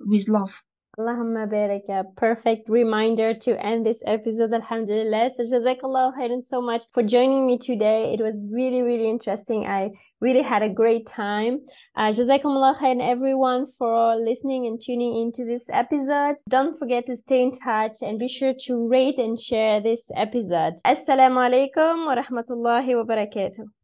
with 0.00 0.28
love. 0.28 0.62
Barik, 0.98 1.88
a 1.90 2.04
perfect 2.16 2.68
reminder 2.70 3.34
to 3.34 3.64
end 3.64 3.84
this 3.84 3.98
episode. 4.06 4.52
Alhamdulillah. 4.54 5.30
So 5.36 5.42
Jazakallah 5.42 6.16
khairan 6.16 6.42
so 6.42 6.62
much 6.62 6.84
for 6.94 7.02
joining 7.02 7.46
me 7.46 7.58
today. 7.58 8.14
It 8.14 8.22
was 8.22 8.46
really, 8.50 8.80
really 8.80 9.08
interesting. 9.10 9.66
I 9.66 9.90
really 10.20 10.42
had 10.42 10.62
a 10.62 10.70
great 10.70 11.06
time. 11.06 11.60
Uh, 11.96 12.08
Jazakumullah 12.08 12.80
khairan 12.80 13.02
everyone 13.02 13.66
for 13.78 14.16
listening 14.16 14.66
and 14.66 14.80
tuning 14.80 15.20
into 15.20 15.44
this 15.44 15.66
episode. 15.70 16.36
Don't 16.48 16.78
forget 16.78 17.04
to 17.06 17.16
stay 17.16 17.42
in 17.42 17.52
touch 17.52 17.98
and 18.00 18.18
be 18.18 18.28
sure 18.28 18.54
to 18.66 18.88
rate 18.88 19.18
and 19.18 19.38
share 19.38 19.82
this 19.82 20.04
episode. 20.16 20.74
Assalamu 20.86 21.44
alaikum 21.44 22.06
wa 22.06 22.16
rahmatullahi 22.16 22.96
wa 22.96 23.04
barakatuh. 23.04 23.75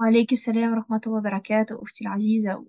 وعليك 0.00 0.32
السلام 0.32 0.72
ورحمة 0.72 1.00
الله 1.06 1.18
وبركاته 1.18 1.82
أختي 1.82 2.04
العزيزة 2.04 2.64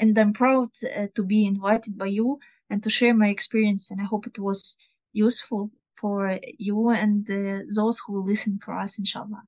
and 0.00 0.18
I'm 0.18 0.32
proud 0.32 0.70
uh, 0.84 1.06
to 1.14 1.22
be 1.22 1.46
invited 1.46 1.98
by 1.98 2.06
you 2.06 2.38
and 2.70 2.82
to 2.82 2.90
share 2.90 3.14
my 3.14 3.28
experience. 3.28 3.90
And 3.90 4.00
I 4.00 4.04
hope 4.04 4.26
it 4.26 4.38
was 4.38 4.76
useful 5.12 5.70
for 5.92 6.38
you 6.58 6.90
and 6.90 7.28
uh, 7.30 7.62
those 7.74 8.00
who 8.06 8.22
listen 8.22 8.58
for 8.58 8.78
us, 8.78 8.98
inshallah. 8.98 9.42